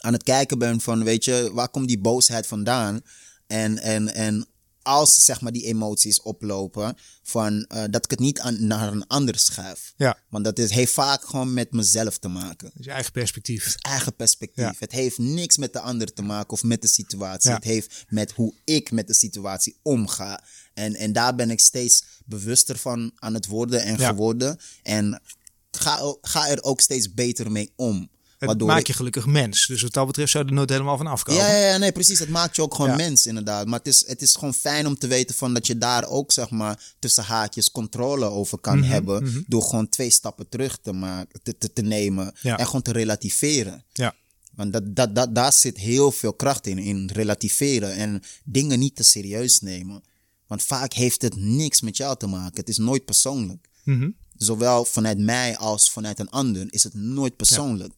[0.00, 3.00] aan het kijken ben van, weet je, waar komt die boosheid vandaan?
[3.46, 4.46] En, en, en
[4.86, 9.06] als zeg maar die emoties oplopen, van, eh, dat ik het niet aan, naar een
[9.06, 9.92] ander schuif.
[9.96, 12.70] Ja, Want dat is, heeft vaak gewoon met mezelf te maken.
[12.78, 13.74] is je eigen perspectief.
[13.80, 14.64] Eigen perspectief.
[14.64, 14.74] Ja.
[14.78, 17.50] Het heeft niks met de ander te maken of met de situatie.
[17.50, 17.56] Ja.
[17.56, 20.42] Het heeft met hoe ik met de situatie omga.
[20.74, 24.58] En, en daar ben ik steeds bewuster van aan het worden en geworden.
[24.82, 25.22] En
[25.70, 28.10] ga, ga er ook steeds beter mee om.
[28.38, 29.66] Het maakt je gelukkig mens.
[29.66, 31.42] Dus wat dat betreft zou je er nooit helemaal van afkomen.
[31.42, 32.18] Ja, ja, ja, nee, precies.
[32.18, 32.96] Het maakt je ook gewoon Ja.
[32.96, 33.66] mens, inderdaad.
[33.66, 36.32] Maar het is, het is gewoon fijn om te weten van dat je daar ook,
[36.32, 39.44] zeg maar, tussen haakjes controle over kan Mhm, hebben.
[39.48, 42.34] Door gewoon twee stappen terug te, maken, te, te, te nemen.
[42.40, 42.58] Ja.
[42.58, 43.84] En gewoon te relativeren.
[43.92, 44.14] Ja.
[44.54, 48.96] Want dat, dat, dat, daar zit heel veel kracht in, in relativeren en dingen niet
[48.96, 50.02] te serieus nemen.
[50.46, 52.56] Want vaak heeft het niks met jou te maken.
[52.60, 53.68] Het is nooit persoonlijk.
[53.84, 54.10] Mhm.
[54.36, 57.92] Zowel vanuit mij als vanuit een ander is het nooit persoonlijk.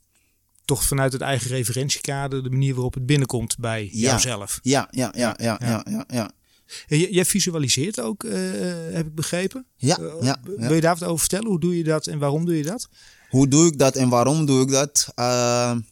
[0.69, 4.11] Toch vanuit het eigen referentiekader, de manier waarop het binnenkomt bij Ja.
[4.11, 4.59] jouzelf.
[4.63, 6.31] Ja, ja, ja, ja, ja, ja, ja.
[6.87, 8.41] Jij visualiseert ook, eh,
[8.93, 9.67] heb ik begrepen.
[9.77, 10.41] Ja, Eh, ja.
[10.57, 11.47] Wil je daar wat over vertellen?
[11.47, 12.89] Hoe doe je dat en waarom doe je dat?
[13.29, 15.07] Hoe doe ik dat en waarom doe ik dat?
[15.17, 15.25] Uh,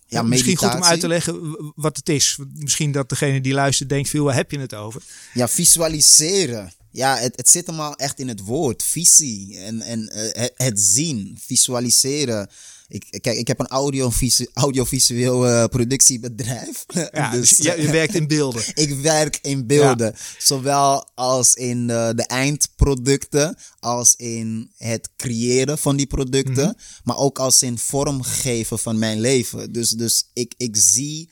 [0.06, 2.38] ja, Misschien goed om uit te leggen wat het is.
[2.54, 5.02] Misschien dat degene die luistert denkt, veel, waar heb je het over?
[5.34, 6.72] Ja, visualiseren.
[6.90, 8.82] Ja, het, het zit hem al echt in het woord.
[8.82, 12.48] Visie en, en eh, het, het zien, visualiseren.
[12.88, 16.84] Ik, kijk, ik heb een audio-visu- audiovisueel eh, productiebedrijf.
[17.12, 18.62] Ja, dus, jij- je werkt in beelden.
[18.84, 20.14] Ik werk in beelden.
[20.38, 27.38] Zowel als in de, de eindproducten, als in het creëren van die producten, maar ook
[27.38, 29.72] als in vormgeven van mijn leven.
[29.72, 31.30] Dus, dus ik, ik zie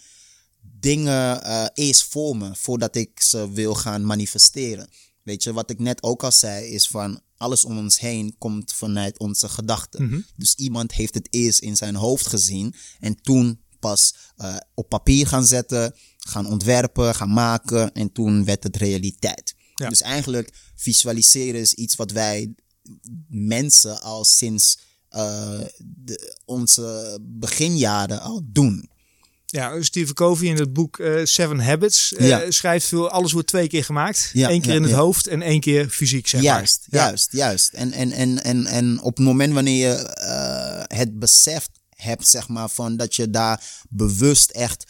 [0.81, 4.89] dingen eh, eerst voor me, voordat ik ze wil gaan manifesteren.
[5.23, 8.73] Weet je, wat ik net ook al zei, is van alles om ons heen komt
[8.73, 10.27] vanuit onze gedachten.
[10.37, 15.27] Dus iemand heeft het eerst in zijn hoofd gezien en toen pas eh, op papier
[15.27, 19.55] gaan zetten, gaan ontwerpen, gaan maken en toen werd het realiteit.
[19.75, 19.89] Ja.
[19.89, 22.55] Dus eigenlijk visualiseren is iets wat wij
[23.29, 24.79] mensen al sinds
[25.09, 28.89] eh, de, onze beginjaren al doen.
[29.55, 32.51] Ja, Steve Covey in het boek eh, Seven Habits eh, Ja.
[32.51, 34.31] schrijft veel, alles wordt twee keer gemaakt.
[34.33, 37.01] Ja, Eén keer ja, in het hoofd en één keer fysiek, zeg Juist, maar.
[37.01, 37.07] Ja.
[37.07, 37.73] juist, juist.
[37.73, 42.49] En, en, en, en, en op het moment wanneer je eh, het besef hebt, zeg
[42.49, 44.85] maar, van dat je daar bewust echt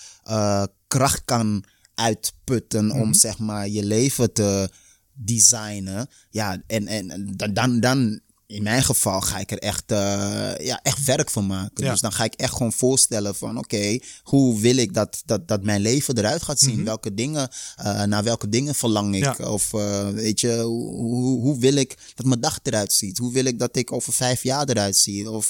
[0.87, 3.01] kracht kan uitputten Mhm.
[3.01, 4.69] om, zeg maar, je leven te
[5.13, 6.09] designen.
[6.31, 10.53] Ja, en, en en dan, dan, dan, in mijn geval, ga ik er echt, eh,
[10.59, 11.85] ja, echt werk van maken.
[11.85, 11.91] Ja.
[11.91, 15.63] Dus dan ga ik echt gewoon voorstellen van, oké, hoe wil ik dat, dat, dat
[15.63, 16.85] mijn leven eruit gaat zien?
[16.85, 19.25] Welke dingen, eh, naar welke dingen verlang ik?
[19.25, 19.43] Mhm.
[19.43, 19.51] Ja.
[19.51, 23.19] Of eh, weet je, hoe, hoe, wil ik dat mijn dag eruit ziet?
[23.19, 25.31] Hoe wil ik dat ik over vijf jaar eruit zie?
[25.31, 25.49] Of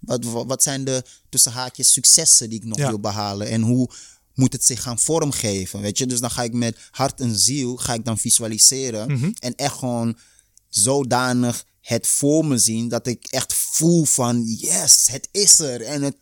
[0.00, 2.88] wat, wat zijn de tussen haakjes successen die ik nog Ja.
[2.88, 3.48] wil behalen?
[3.48, 3.90] En hoe
[4.34, 5.80] moet het zich gaan vormgeven?
[5.80, 9.30] Weet je, dus dan ga ik met hart en ziel ga ik dan visualiseren Mhm.
[9.38, 10.16] en echt gewoon
[10.68, 16.02] zodanig het voor me zien dat ik echt voel van yes, het is er en
[16.02, 16.16] het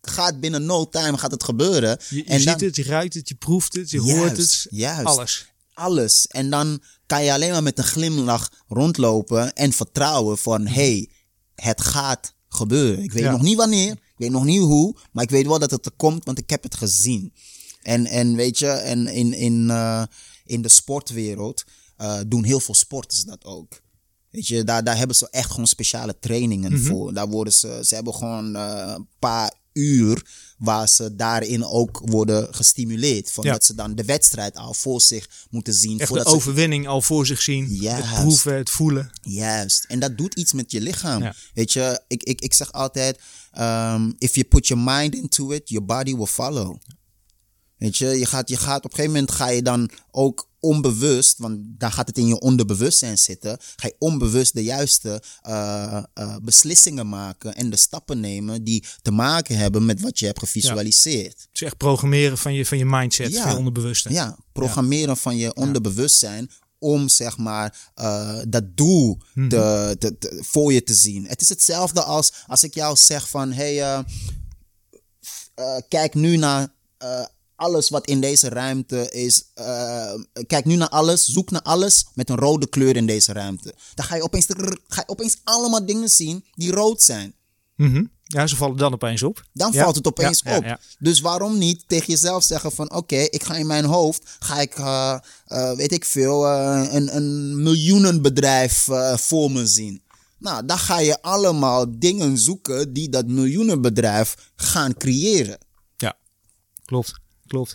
[0.00, 1.98] gaat binnen no time gaat het gebeuren.
[2.08, 4.36] Je, je en ziet dan- het, je ruikt het, je proeft het, je Juist, hoort
[4.36, 4.66] het.
[4.70, 5.06] juist.
[5.06, 5.46] Alles.
[5.74, 6.26] alles.
[6.26, 11.10] En dan kan je alleen maar met een glimlach rondlopen en vertrouwen van hey,
[11.54, 13.02] het gaat gebeuren.
[13.02, 13.30] Ik weet Ja.
[13.30, 15.92] nog niet wanneer, ik weet nog niet hoe, maar ik weet wel dat het er
[15.96, 17.32] komt, want ik heb het gezien.
[17.82, 20.02] En, en weet je, en in, in, eh,
[20.44, 21.64] in de sportwereld
[21.96, 23.80] eh, doen heel veel sporters dat ook.
[24.30, 26.82] Weet je, daar, daar hebben ze echt gewoon speciale trainingen Mhm.
[26.84, 27.14] voor.
[27.14, 30.26] Daar worden ze, ze hebben gewoon eh, een paar uur
[30.58, 33.32] waar ze daarin ook worden gestimuleerd.
[33.32, 33.52] Van Ja.
[33.52, 36.00] dat ze dan de wedstrijd al voor zich moeten zien.
[36.00, 37.66] Echt de ze, overwinning al voor zich zien.
[37.74, 38.08] Juist.
[38.10, 39.10] Het proeven, het voelen.
[39.22, 39.84] Juist.
[39.84, 41.22] En dat doet iets met je lichaam.
[41.22, 41.34] Ja.
[41.54, 43.18] Weet je, ik, ik, ik zeg altijd:
[43.58, 46.76] um, if you put your mind into it, your body will follow.
[47.76, 51.38] Weet je, je gaat, je gaat op een gegeven moment ga je dan ook onbewust,
[51.38, 56.36] want daar gaat het in je onderbewustzijn zitten, ga je onbewust de juiste eh, eh,
[56.42, 61.40] beslissingen maken en de stappen nemen die te maken hebben met wat je hebt gevisualiseerd.
[61.40, 63.42] Het is echt programmeren van je, van je mindset, Ja.
[63.42, 64.12] van je onderbewuste.
[64.12, 69.48] Ja, programmeren van je onderbewustzijn om zeg maar eh, dat doel Mhm.
[69.48, 71.26] te, te- te- voor je te zien.
[71.26, 74.04] Het is hetzelfde als als ik jou zeg van hey,
[75.88, 76.68] kijk nu naar
[77.60, 79.44] alles wat in deze ruimte is.
[79.54, 80.12] eh,
[80.46, 83.74] kijk nu naar alles, zoek naar alles met een rode kleur in deze ruimte.
[83.94, 84.46] Dan ga je opeens,
[84.88, 87.34] ga je opeens allemaal dingen zien die rood zijn.
[87.76, 88.04] Mhm.
[88.24, 89.44] ja, ze vallen dan opeens op.
[89.52, 89.82] Dan Ja.
[89.82, 90.80] valt het opeens Ja, ja, op.
[90.98, 94.74] Dus waarom niet tegen jezelf zeggen van oké, ik ga in mijn hoofd, ga ik,
[94.74, 100.02] eh, eh, weet ik veel, een, een miljoenenbedrijf voor me zien.
[100.38, 105.58] Nou, dan ga je allemaal dingen zoeken die dat miljoenenbedrijf gaan creëren.
[105.96, 106.16] Ja,
[106.84, 107.12] klopt.
[107.50, 107.74] Klopt.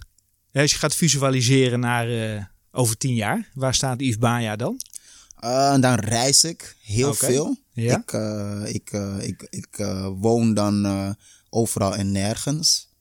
[0.54, 4.80] Als je gaat visualiseren naar eh, over tien jaar, waar staat Yves Baja dan?
[5.46, 7.58] Eh, dan reis ik heel veel.
[7.74, 7.98] Ja.
[7.98, 11.16] Ik, eh, ik, ik, ik eh, woon dan
[11.50, 12.94] overal en nergens.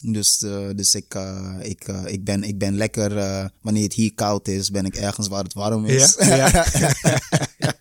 [0.00, 0.38] Dus,
[0.74, 1.14] dus ik,
[1.60, 3.10] ik, ik, ben, ik ben lekker,
[3.60, 6.16] wanneer het hier koud is, ben ik ergens waar het warm is.
[6.18, 6.36] Ja,
[6.78, 6.92] ja.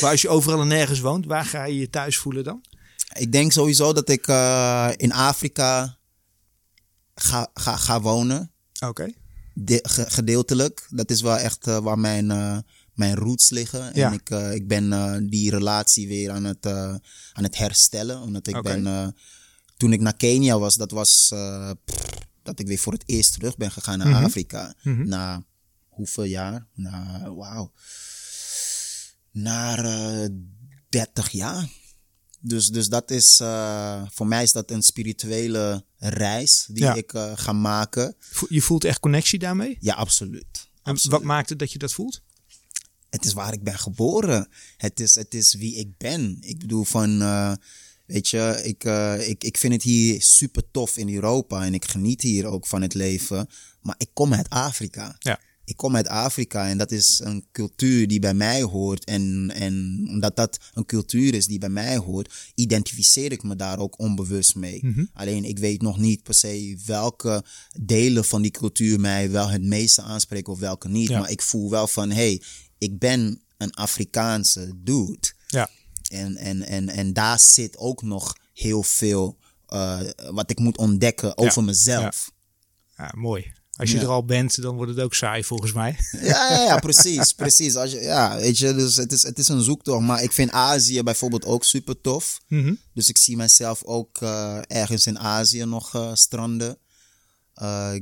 [0.00, 2.64] Maar als je overal en nergens woont, waar ga je je thuis voelen dan?
[3.18, 4.26] Ik denk sowieso dat ik
[4.96, 5.98] in Afrika
[7.14, 8.50] ga, ga, ga wonen.
[8.80, 9.12] Oké.
[9.54, 10.86] De- ge- gedeeltelijk.
[10.90, 12.58] Dat is wel echt eh, waar mijn, eh,
[12.94, 13.90] mijn roots liggen.
[13.94, 14.06] Ja.
[14.06, 18.20] En ik, eh, ik ben die relatie weer aan het, aan het herstellen.
[18.20, 19.14] Omdat ik ben,
[19.76, 21.28] toen ik naar Kenia was, dat was
[21.84, 22.08] pff,
[22.42, 24.24] dat ik weer voor het eerst terug ben gegaan naar Mhm.
[24.24, 24.74] Afrika.
[24.82, 25.08] Mhm.
[25.08, 25.44] Na
[25.88, 26.66] hoeveel jaar?
[26.74, 27.72] Na, wauw.
[29.32, 30.28] Naar eh
[30.88, 31.68] 30 jaar.
[32.40, 33.36] Dus, dus dat is,
[34.10, 36.94] voor mij is dat een spirituele reis die Ja.
[36.94, 38.14] ik eh, ga maken.
[38.48, 39.76] Je voelt echt connectie daarmee?
[39.80, 40.68] Ja, absoluut.
[40.82, 41.16] En Absoluut.
[41.16, 42.22] wat maakt het dat je dat voelt?
[43.10, 44.48] Het is waar ik ben geboren.
[44.76, 46.36] Het is, het is wie ik ben.
[46.40, 47.52] Ik bedoel van, eh,
[48.06, 51.84] weet je, ik, eh, ik, ik vind het hier super tof in Europa en ik
[51.84, 53.48] geniet hier ook van het leven.
[53.80, 55.16] Maar ik kom uit Afrika.
[55.18, 55.40] Ja.
[55.70, 59.04] Ik kom uit Afrika en dat is een cultuur die bij mij hoort.
[59.04, 63.78] En, en omdat dat een cultuur is die bij mij hoort, identificeer ik me daar
[63.78, 64.78] ook onbewust mee.
[64.82, 65.04] Mhm.
[65.12, 67.44] Alleen ik weet nog niet per se welke
[67.80, 71.08] delen van die cultuur mij wel het meeste aanspreken of welke niet.
[71.08, 71.18] Ja.
[71.18, 72.42] Maar ik voel wel van, hey,
[72.78, 75.32] ik ben een Afrikaanse dude.
[75.46, 75.70] Ja.
[76.08, 80.00] En, en, en, en daar zit ook nog heel veel eh,
[80.30, 82.30] wat ik moet ontdekken over mezelf.
[82.96, 83.52] Ja, mooi.
[83.80, 84.02] Als je Ja.
[84.02, 85.96] er al bent, dan wordt het ook saai volgens mij.
[86.22, 87.76] Ja, ja, ja, precies, precies.
[87.76, 90.02] Als je, ja, weet je, dus het is, het is een zoektocht.
[90.06, 92.40] Maar ik vind Azië bijvoorbeeld ook super tof.
[92.48, 92.74] Mhm.
[92.94, 96.78] Dus ik zie mezelf ook eh, ergens in Azië nog eh, stranden.
[97.54, 97.92] Eh,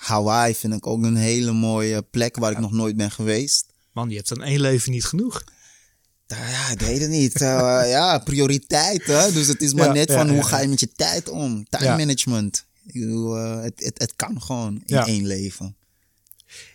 [0.00, 3.66] Hawaii vind ik ook een hele mooie plek waar ik nog nooit ben geweest.
[3.92, 5.44] Man, je hebt dan één leven niet genoeg.
[6.26, 7.38] Ja, ik weet het niet.
[7.38, 9.04] Ja, prioriteit.
[9.06, 9.32] Hè?
[9.32, 11.64] Dus het is maar net van hoe ga je met je tijd om?
[11.68, 11.96] Time Ja.
[11.96, 12.65] management.
[12.86, 15.06] Ik bedoel, eh, het, het, het kan gewoon in Ja.
[15.06, 15.76] één leven.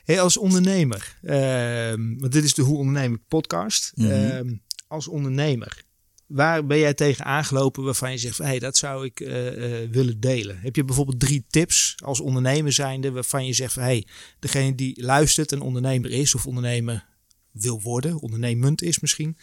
[0.04, 3.92] Hey, als ondernemer, ehm, want dit is de Hoe Onderneem ik podcast.
[3.96, 4.10] Mhm.
[4.12, 4.54] Ehm,
[4.88, 5.84] als ondernemer,
[6.28, 9.90] waar ben jij tegen aangelopen waarvan je zegt van hey, dat zou ik eh, eh,
[9.92, 10.60] willen delen?
[10.60, 14.08] Heb je bijvoorbeeld drie tips als ondernemer zijnde waarvan je zegt van hey,
[14.40, 17.06] degene die luistert en ondernemer is of ondernemer
[17.52, 19.38] wil worden, ondernemend is misschien,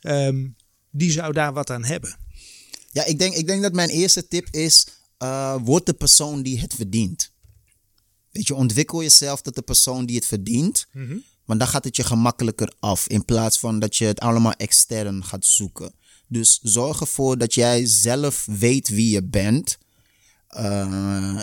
[0.00, 0.48] ehm,
[0.90, 2.16] die zou daar wat aan hebben.
[2.90, 4.86] Ja, ik denk, ik denk dat mijn eerste tip is:
[5.22, 7.32] eh, word de persoon die het verdient.
[8.30, 10.86] Weet je, ontwikkel jezelf tot de persoon die het verdient.
[11.44, 13.06] Want dan gaat het je gemakkelijker af.
[13.06, 15.94] In plaats van dat je het allemaal extern gaat zoeken.
[16.28, 19.78] Dus zorg ervoor dat jij zelf weet wie je bent.
[20.46, 21.40] Eh,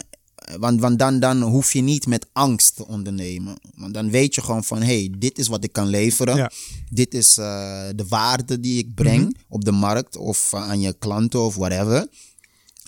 [0.57, 3.57] want want dan, dan hoef je niet met angst te ondernemen.
[3.75, 6.35] Want dan weet je gewoon van, hey, dit is wat ik kan leveren.
[6.35, 6.51] Ja.
[6.89, 11.41] Dit is eh, de waarde die ik breng op de markt of aan je klanten
[11.41, 12.07] of whatever.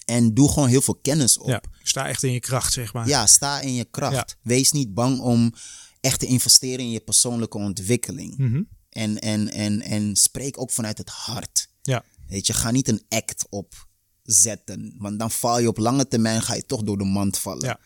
[0.06, 1.48] En doe gewoon heel veel kennis op.
[1.48, 3.08] Ja, sta echt in je kracht, zeg maar.
[3.08, 4.14] Ja, sta in je kracht.
[4.14, 4.28] Ja.
[4.42, 5.54] Wees niet bang om
[6.02, 8.38] echt te investeren in je persoonlijke ontwikkeling.
[8.38, 8.62] Mhm.
[8.90, 11.68] En, en, en, en spreek ook vanuit het hart.
[11.82, 12.04] ja.
[12.28, 14.96] Weet je, ga niet een act opzetten.
[14.98, 17.66] Want dan val je op lange termijn, ga je toch door de mand vallen.
[17.66, 17.80] Ja.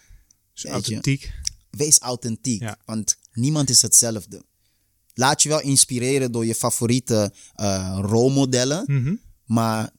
[0.53, 1.32] Dus authentiek.
[1.70, 2.78] Wees authentiek, Ja.
[2.86, 4.43] want niemand is hetzelfde.
[5.13, 9.16] Laat je wel inspireren door je favoriete eh, rolmodellen, Mhm.
[9.45, 9.89] maar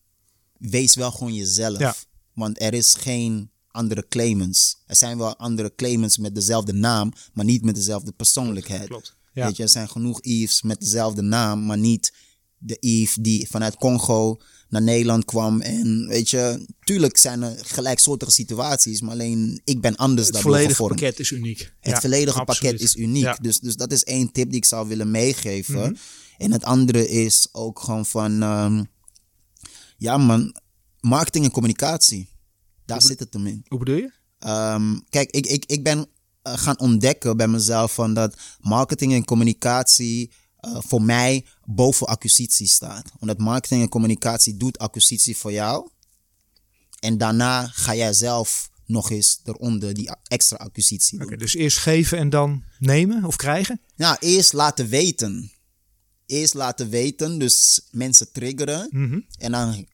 [0.58, 1.78] wees wel gewoon jezelf.
[1.78, 1.94] Ja.
[2.34, 4.82] Want er is geen andere claimants.
[4.86, 8.86] Er zijn wel andere claimants met dezelfde naam, maar niet met dezelfde persoonlijkheid.
[8.88, 9.16] Klopt.
[9.32, 9.46] Ja.
[9.46, 12.12] Weet je, er zijn genoeg Yves met dezelfde naam, maar niet
[12.58, 15.60] de Yves die vanuit Congo naar Nederland kwam.
[15.60, 20.52] En weet je, tuurlijk zijn er gelijksoortige situaties, maar alleen ik ben anders Het daardoor
[20.52, 21.00] volledige gevormd.
[21.00, 21.58] pakket is uniek.
[21.80, 22.60] Het Ja, volledige absoluut.
[22.60, 23.22] pakket is uniek.
[23.22, 23.38] Ja.
[23.40, 25.80] Dus, dus dat is één tip die ik zou willen meegeven.
[25.80, 25.94] Mhm.
[26.38, 28.84] En het andere is ook gewoon van, ehm,
[29.96, 30.56] ja man,
[31.00, 32.28] marketing en communicatie.
[32.84, 33.64] Daar zit het hem in.
[33.68, 34.12] Hoe bedoel je?
[34.38, 36.06] Ehm, kijk, ik, ik, ik ben
[36.42, 42.66] eh, gaan ontdekken bij mezelf van dat marketing en communicatie eh, voor mij boven acquisitie
[42.66, 43.10] staat.
[43.18, 45.88] Omdat marketing en communicatie doet acquisitie voor jou.
[47.00, 51.26] En daarna ga jij zelf nog eens eronder die extra acquisitie doen.
[51.26, 53.80] Oké, dus eerst geven en dan nemen of krijgen?
[53.96, 55.50] Nou, eerst laten weten.
[56.26, 58.88] Eerst laten weten, dus mensen triggeren.
[58.90, 59.20] Mhm.
[59.38, 59.86] En dan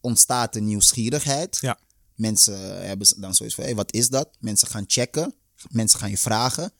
[0.00, 1.58] ontstaat de nieuwsgierigheid.
[1.60, 1.78] Ja.
[2.14, 4.28] Mensen hebben dan zoiets van, hey, wat is dat?
[4.40, 5.34] Mensen gaan checken.
[5.68, 6.72] Mensen gaan je vragen.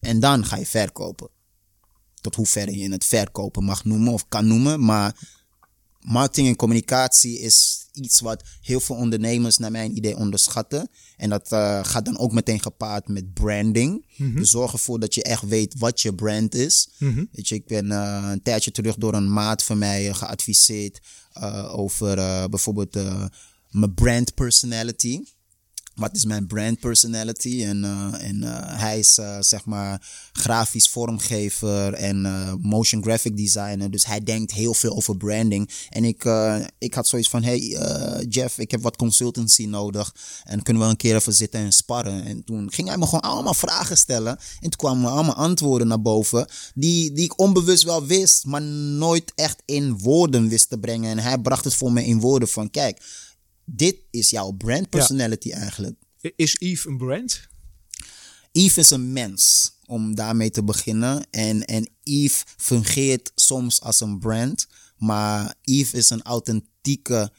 [0.00, 1.28] En dan ga je verkopen.
[2.20, 4.84] Tot hoeverre je in het verkopen mag noemen of kan noemen.
[4.84, 5.16] Maar
[6.00, 10.88] marketing en communicatie is iets wat heel veel ondernemers naar mijn idee onderschatten.
[11.16, 14.06] En dat eh, gaat dan ook meteen gepaard met branding.
[14.16, 16.88] Dus zorg ervoor dat je echt weet wat je brand is.
[16.98, 17.24] Mhm.
[17.32, 21.00] Weet je, ik ben eh, een tijdje terug door een maat van mij eh, geadviseerd
[21.70, 22.16] over
[22.50, 22.94] bijvoorbeeld
[23.70, 25.22] mijn brand personality.
[25.94, 27.64] Wat is mijn brand personality?
[27.64, 32.22] En, eh, en eh, hij is uh, zeg maar grafisch vormgever en
[32.60, 33.90] motion graphic designer.
[33.90, 35.70] Dus hij denkt heel veel over branding.
[35.90, 36.24] En ik,
[36.78, 37.58] ik had zoiets van: hey
[38.28, 40.14] Jeff, ik heb wat consultancy nodig.
[40.44, 42.24] En kunnen we een keer even zitten en sparren?
[42.24, 44.38] En toen ging hij me gewoon allemaal vragen stellen.
[44.38, 46.48] En toen kwamen allemaal antwoorden naar boven.
[46.74, 51.10] Die, die ik onbewust wel wist, maar nooit echt in woorden wist te brengen.
[51.10, 53.00] En hij bracht het voor me in woorden van: kijk
[53.64, 55.96] dit is jouw brand personality eigenlijk.
[56.36, 57.48] Is Eve een brand?
[58.52, 61.26] Eve is een mens, om daarmee te beginnen.
[61.30, 67.32] En, en Eve fungeert soms als een brand, maar Eve is een authentieke.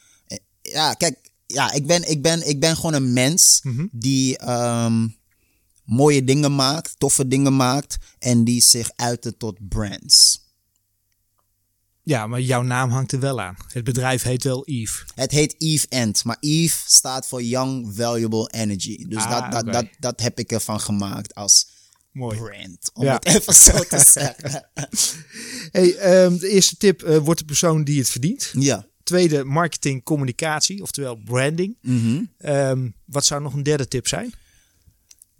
[0.62, 3.86] Ja, kijk, ja, ik ben, ik ben, ik ben gewoon een mens Mhm.
[3.92, 5.08] die ehm,
[5.84, 10.44] mooie dingen maakt, toffe dingen maakt en die zich uiten tot brands.
[12.06, 13.56] Ja, maar jouw naam hangt er wel aan.
[13.72, 15.04] Het bedrijf heet wel Eve.
[15.14, 19.04] Het heet Eve End, maar Eve staat voor Young Valuable Energy.
[19.08, 21.68] Dus Ah, dat, dat, dat, dat heb ik ervan gemaakt als
[22.12, 22.38] Mooi.
[22.38, 23.14] brand, om Ja.
[23.14, 24.68] het even zo te zeggen.
[25.70, 28.50] Hey, ehm, de eerste tip eh, wordt de persoon die het verdient.
[28.58, 28.86] ja.
[29.02, 31.76] Tweede, marketing, communicatie, oftewel branding.
[31.82, 32.24] Mhm.
[32.38, 34.32] Ehm, wat zou nog een derde tip zijn?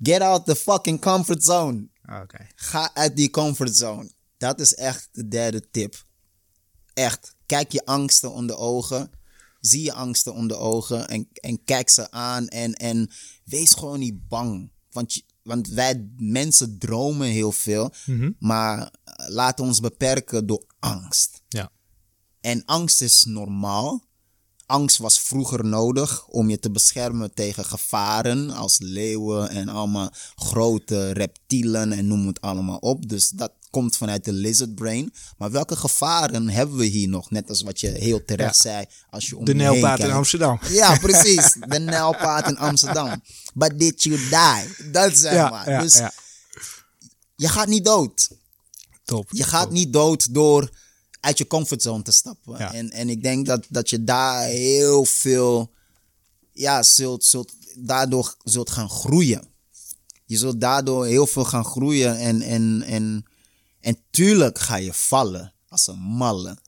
[0.03, 1.89] Get out the fucking comfort zone.
[2.23, 2.47] Oké.
[2.55, 4.11] Ga uit die comfort zone.
[4.39, 6.05] Dat is echt de derde tip.
[6.97, 7.35] Echt.
[7.47, 9.11] Kijk je angsten onder ogen.
[9.61, 11.09] Zie je angsten onder ogen.
[11.09, 12.49] En, en kijk ze aan.
[12.49, 13.11] En, en
[13.45, 14.71] wees gewoon niet bang.
[14.91, 17.91] Want, je- want wij mensen dromen heel veel.
[18.07, 18.31] Mhm.
[18.39, 21.43] Maar eh, laten ons beperken door angst.
[21.49, 21.71] Ja.
[22.41, 24.05] En angst is normaal.
[24.67, 31.11] Angst was vroeger nodig om je te beschermen tegen gevaren als leeuwen en allemaal grote
[31.13, 33.09] reptielen en noem het allemaal op.
[33.09, 35.15] Dus dat komt vanuit de lizard brain.
[35.39, 37.31] Maar welke gevaren hebben we hier nog?
[37.31, 40.11] Net als wat je heel terecht zei als je om De Nijlpaard in.
[40.11, 40.59] Amsterdam.
[40.69, 41.57] Ja, precies.
[41.69, 43.23] De Nijlpaard in Amsterdam.
[43.55, 44.91] But did you die?
[44.91, 45.71] Dat zeg Ja, maar.
[45.71, 46.01] ja, dus
[47.37, 48.29] je gaat niet dood.
[49.05, 49.29] Top.
[49.31, 49.73] Je gaat top.
[49.73, 50.71] niet dood door
[51.21, 52.59] uit je comfortzone te stappen.
[52.59, 55.73] En, en ik denk dat, dat je daar heel veel,
[56.53, 59.43] ja, zult, zult, daardoor zult gaan groeien.
[60.25, 63.25] Je zult daardoor heel veel gaan groeien en, en, en,
[63.87, 66.59] en tuurlijk ga je vallen als een malle.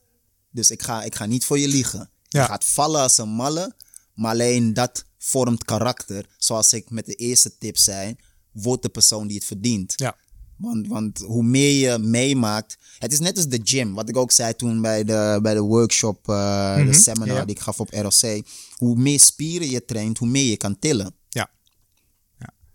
[0.51, 2.09] Dus ik ga, ik ga niet voor je liegen.
[2.23, 2.41] Ja.
[2.41, 3.75] Je gaat vallen als een malle,
[4.13, 6.25] maar alleen dat vormt karakter.
[6.37, 8.15] Zoals ik met de eerste tip zei,
[8.51, 9.93] word de persoon die het verdient.
[9.95, 10.15] Ja.
[10.57, 12.77] Want, want hoe meer je meemaakt.
[12.97, 13.93] Het is net als de gym.
[13.93, 17.45] Wat ik ook zei toen bij de, bij de workshop, eh, de seminar ja.
[17.45, 18.45] die ik gaf op ROC.
[18.75, 21.15] Hoe meer spieren je traint, hoe meer je kan tillen.
[21.29, 21.51] Ja.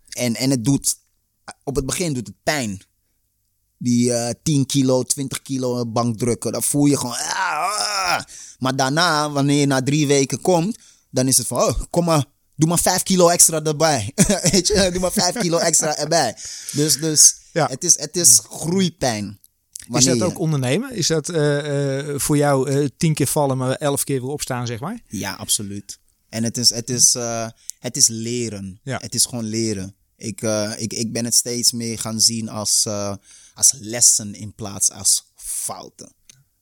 [0.08, 0.96] En, en het doet,
[1.62, 2.82] op het begin doet het pijn.
[3.84, 7.14] Die eh 10 kilo, 20 kilo bank drukken, dat voel je gewoon.
[7.16, 8.20] ah, ah.
[8.58, 10.78] Maar daarna, wanneer je na drie weken komt,
[11.10, 12.24] dan is het van, oh, kom maar,
[12.56, 14.12] doe maar 5 kilo extra erbij.
[14.50, 16.36] Weet je, doe maar 5 kilo extra erbij.
[16.72, 17.66] Dus, dus Ja.
[17.70, 19.38] het, is, het is groeipijn.
[19.72, 20.92] Is Wanneer dat je- ook ondernemen?
[20.94, 24.66] Is dat eh, eh, voor jou eh, tien keer vallen, maar elf keer weer opstaan,
[24.66, 25.00] zeg maar?
[25.08, 25.98] Ja, absoluut.
[26.28, 28.80] En het is, het is, eh, het is leren.
[28.82, 28.98] Ja.
[29.02, 29.94] Het is gewoon leren.
[30.16, 33.14] Ik, eh, ik, ik ben het steeds meer gaan zien als, eh,
[33.54, 36.12] als lessen in plaats als fouten.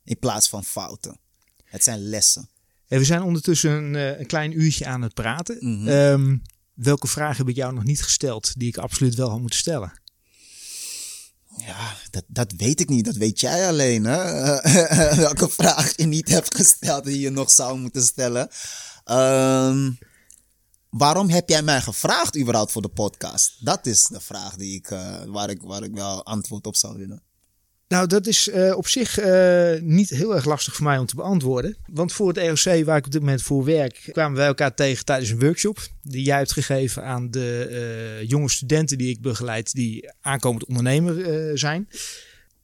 [0.05, 1.21] In plaats van fouten.
[1.65, 2.49] Het zijn lessen.
[2.87, 5.57] Hey, we zijn ondertussen een, eh, een klein uurtje aan het praten.
[5.61, 5.89] Mhm.
[5.89, 6.37] Ehm,
[6.75, 10.01] welke vragen heb ik jou nog niet gesteld die ik absoluut wel had moeten stellen?
[11.57, 13.05] Ja, dat, dat weet ik niet.
[13.05, 14.05] Dat weet jij alleen.
[14.05, 14.23] Hè?
[15.27, 18.49] Welke vraag je niet hebt gesteld die je nog zou moeten stellen.
[19.05, 19.91] Ehm,
[20.93, 23.57] waarom heb jij mij gevraagd überhaupt voor de podcast?
[23.65, 26.99] Dat is de vraag die ik, eh, waar, ik, waar ik wel antwoord op zou
[26.99, 27.23] willen.
[27.89, 31.15] Nou, dat is eh, op zich eh, niet heel erg lastig voor mij om te
[31.15, 31.77] beantwoorden.
[31.87, 35.05] Want voor het ROC, waar ik op dit moment voor werk, kwamen wij elkaar tegen
[35.05, 35.79] tijdens een workshop.
[36.03, 41.89] Die jij hebt gegeven aan de jonge studenten die ik begeleid, die aankomend ondernemer zijn.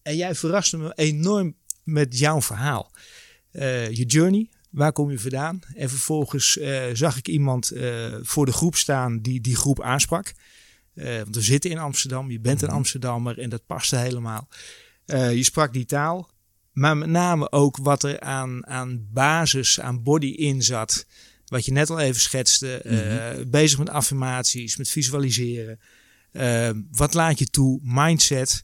[0.03, 2.91] En jij verraste me enorm met jouw verhaal.
[3.91, 4.49] Je journey,
[4.79, 5.61] waar kom je vandaan?
[5.74, 10.33] En vervolgens eh, zag ik iemand eh, voor de groep staan die die groep aansprak.
[10.95, 14.49] Eh, want we zitten in Amsterdam, je bent een Amsterdammer en dat paste helemaal.
[15.07, 16.31] Je sprak die taal,
[16.72, 21.07] maar met name ook wat er aan, aan basis, aan body in zat.
[21.47, 22.76] Wat je net al even schetste.
[22.76, 25.81] eh, bezig met affirmaties, met visualiseren.
[26.91, 27.81] Wat laat je toe?
[27.83, 28.62] Mindset.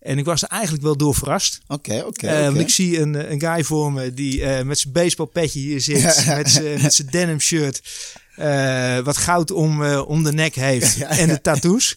[0.00, 1.60] En ik was er eigenlijk wel door verrast.
[1.66, 2.26] Oké, oké.
[2.26, 5.80] Eh, want ik zie een, een guy voor me die eh, met zijn baseballpetje hier
[5.80, 6.02] zit.
[6.26, 7.80] met zijn met zijn denim shirt.
[8.36, 10.98] eh, wat goud om, eh, om de nek heeft.
[11.22, 11.96] En de tattoos.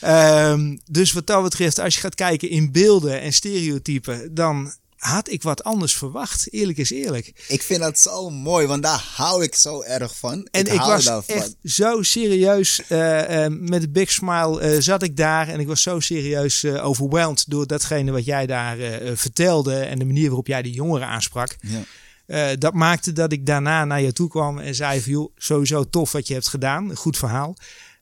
[0.00, 4.72] Ehm, dus wat dat betreft, als je gaat kijken in beelden en stereotypen, dan
[5.02, 6.52] had ik wat anders verwacht.
[6.52, 7.44] Eerlijk is eerlijk.
[7.48, 10.48] Ik vind dat zo mooi, want daar hou ik zo erg van.
[10.50, 11.36] En ik, hou was daarvan.
[11.36, 15.48] echt zo serieus, eh, eh, met een big smile eh, zat ik daar.
[15.48, 18.76] En ik was zo serieus overwhelmed door datgene wat jij daar
[19.14, 19.74] vertelde.
[19.74, 21.56] En de manier waarop jij de jongeren aansprak.
[21.60, 22.56] Ja.
[22.56, 26.12] Dat maakte dat ik daarna naar je toe kwam en zei van joh, sowieso tof
[26.12, 26.96] wat je hebt gedaan.
[26.96, 27.56] Goed verhaal.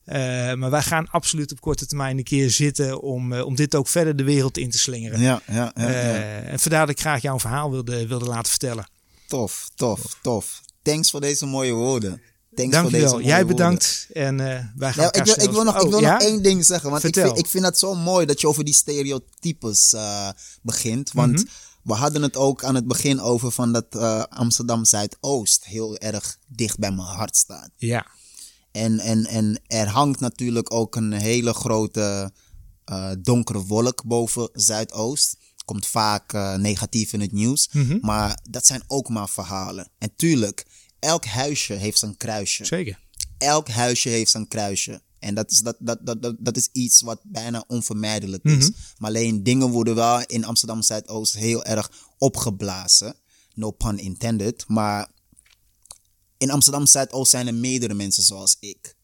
[0.04, 0.16] Eh,
[0.54, 3.88] maar wij gaan absoluut op korte termijn een keer zitten om, eh, om dit ook
[3.88, 5.20] verder de wereld in te slingeren.
[5.20, 5.74] Ja, ja.
[5.74, 8.88] Eh, en vandaar dat ik graag jouw verhaal wilde, wilde laten vertellen.
[9.28, 10.60] Tof, tof, tof.
[10.82, 12.10] Thanks voor deze mooie woorden.
[12.10, 13.12] Thanks voor deze Dankjewel.
[13.12, 13.56] mooie Jij woorden.
[13.56, 14.36] bedankt en
[14.76, 16.12] wij gaan Ja, ik, wil, ik wil nog, ik Oh, wil ja?
[16.12, 16.90] nog één ding zeggen.
[16.90, 19.94] Want ik vind, ik vind het zo mooi dat je over die stereotypes
[20.62, 21.12] begint.
[21.12, 21.44] Want Mhm.
[21.82, 23.96] we hadden het ook aan het begin over van dat
[24.30, 27.70] Amsterdam Zuidoost heel erg dicht bij mijn hart staat.
[27.76, 28.06] Ja,
[28.72, 32.32] En, en, en er hangt natuurlijk ook een hele grote
[32.84, 35.36] eh, donkere wolk boven Zuidoost.
[35.64, 37.68] Komt vaak eh, negatief in het nieuws.
[37.72, 37.98] Mhm.
[38.00, 39.90] Maar dat zijn ook maar verhalen.
[39.98, 40.66] En tuurlijk,
[40.98, 42.64] elk huisje heeft zijn kruisje.
[42.64, 42.98] zeker.
[43.38, 45.02] Elk huisje heeft zijn kruisje.
[45.18, 48.68] En dat is, dat, dat, dat, dat, dat is iets wat bijna onvermijdelijk is.
[48.70, 48.78] Mhm.
[48.98, 53.14] Maar alleen dingen worden wel in Amsterdam Zuidoost heel erg opgeblazen.
[53.54, 54.64] No pun intended.
[54.66, 55.08] Maar
[56.40, 58.94] in Amsterdam Zuidoost zijn er meerdere mensen zoals ik.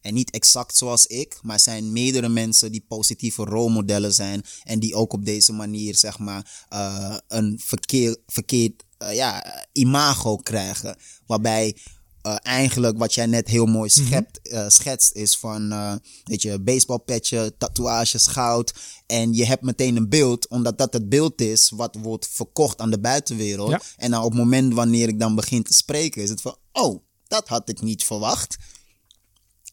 [0.00, 4.42] En niet exact zoals ik, maar zijn meerdere mensen die positieve rolmodellen zijn.
[4.62, 10.36] En die ook op deze manier, zeg maar, eh, een verkeer, verkeerd eh, ja, imago
[10.36, 10.96] krijgen.
[11.26, 11.76] Waarbij
[12.24, 15.94] eh, eigenlijk wat jij net heel mooi schept, eh, schetst is van, eh,
[16.24, 18.74] weet je, baseballpetje, tatoeages, goud.
[19.06, 22.90] En je hebt meteen een beeld, omdat dat het beeld is wat wordt verkocht aan
[22.90, 23.70] de buitenwereld.
[23.70, 23.80] Ja.
[23.96, 27.02] En dan op het moment wanneer ik dan begin te spreken, is het van, oh,
[27.28, 28.56] dat had ik niet verwacht.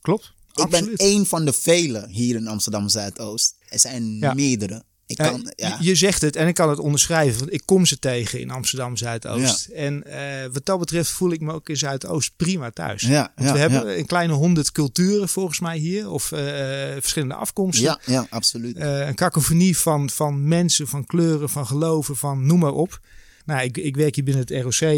[0.02, 0.34] Klopt.
[0.54, 3.56] Ik ben één van de velen hier in Amsterdam Zuidoost.
[3.70, 4.34] Er zijn Ja.
[4.34, 4.84] meerdere.
[5.12, 5.78] Ik Eh, kan, ja.
[5.80, 8.97] je- zegt het en ik kan het onderschrijven, want ik kom ze tegen in Amsterdam
[8.97, 9.66] Zuidoost.
[9.68, 13.01] En eh, wat dat betreft voel ik me ook in Zuidoost prima thuis.
[13.01, 13.95] Ja, want ja, we hebben ja.
[13.97, 16.39] een kleine honderd culturen volgens mij hier, of eh,
[16.99, 17.84] verschillende afkomsten.
[17.86, 18.76] ja, ja, absoluut.
[18.80, 22.99] Een kakofonie van, van mensen, van kleuren, van geloven, van noem maar op.
[23.45, 24.89] Nou, ik, ik werk hier binnen het ROC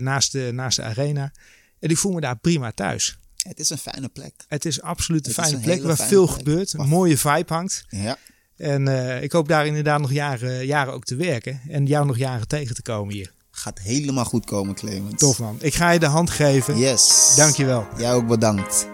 [0.00, 1.32] naast, de, naast de arena.
[1.80, 3.18] En ik voel me daar prima thuis.
[3.40, 4.32] Het is een fijne plek.
[4.48, 6.36] Het is absoluut een Het fijne een plek waar veel plek.
[6.36, 6.72] gebeurt.
[6.72, 7.84] Een mooie vibe hangt.
[7.88, 8.18] Ja.
[8.60, 11.60] En eh, ik hoop daar inderdaad nog jaren, jaren ook te werken.
[11.68, 13.32] En jou nog jaren tegen te komen hier.
[13.50, 15.14] Gaat helemaal goed komen, Clemens.
[15.16, 15.56] Tof man.
[15.60, 16.78] Ik ga je de hand geven.
[16.78, 17.32] Yes.
[17.36, 17.86] Dankjewel.
[17.98, 18.88] Jij ook bedankt.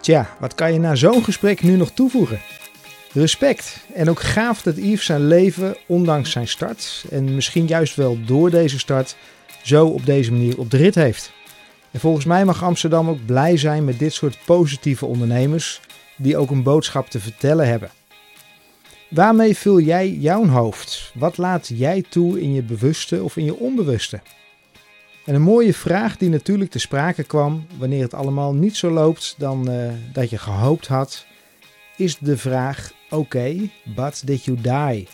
[0.00, 2.40] Tja, wat kan je na zo'n gesprek nu nog toevoegen?
[3.12, 3.76] Respect.
[3.94, 8.50] En ook gaaf dat Yves zijn leven, ondanks zijn start, en misschien juist wel door
[8.50, 9.16] deze start,
[9.62, 11.32] zo op deze manier op de rit heeft.
[11.94, 15.80] En volgens mij mag Amsterdam ook blij zijn met dit soort positieve ondernemers,
[16.16, 17.90] die ook een boodschap te vertellen hebben.
[19.10, 21.12] Waarmee vul jij jouw hoofd?
[21.14, 24.20] Wat laat jij toe in je bewuste of in je onbewuste?
[25.24, 29.34] En een mooie vraag die natuurlijk te sprake kwam wanneer het allemaal niet zo loopt
[29.38, 31.26] dan eh, dat je gehoopt had,
[31.96, 35.08] is de vraag: oké, but did you die?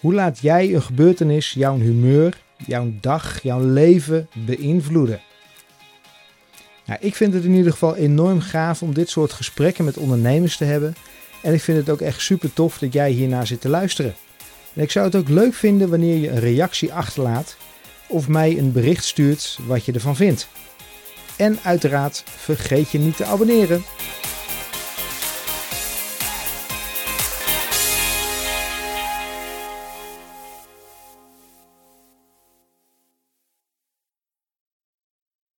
[0.00, 2.36] Hoe laat jij een gebeurtenis jouw humeur,
[2.66, 5.20] jouw dag, jouw leven beïnvloeden?
[6.84, 10.56] Nou, ik vind het in ieder geval enorm gaaf om dit soort gesprekken met ondernemers
[10.56, 10.94] te hebben.
[11.42, 14.14] En ik vind het ook echt super tof dat jij hiernaar zit te luisteren.
[14.74, 17.56] En ik zou het ook leuk vinden wanneer je een reactie achterlaat
[18.06, 20.48] of mij een bericht stuurt wat je ervan vindt.
[21.36, 23.84] En uiteraard vergeet je niet te abonneren.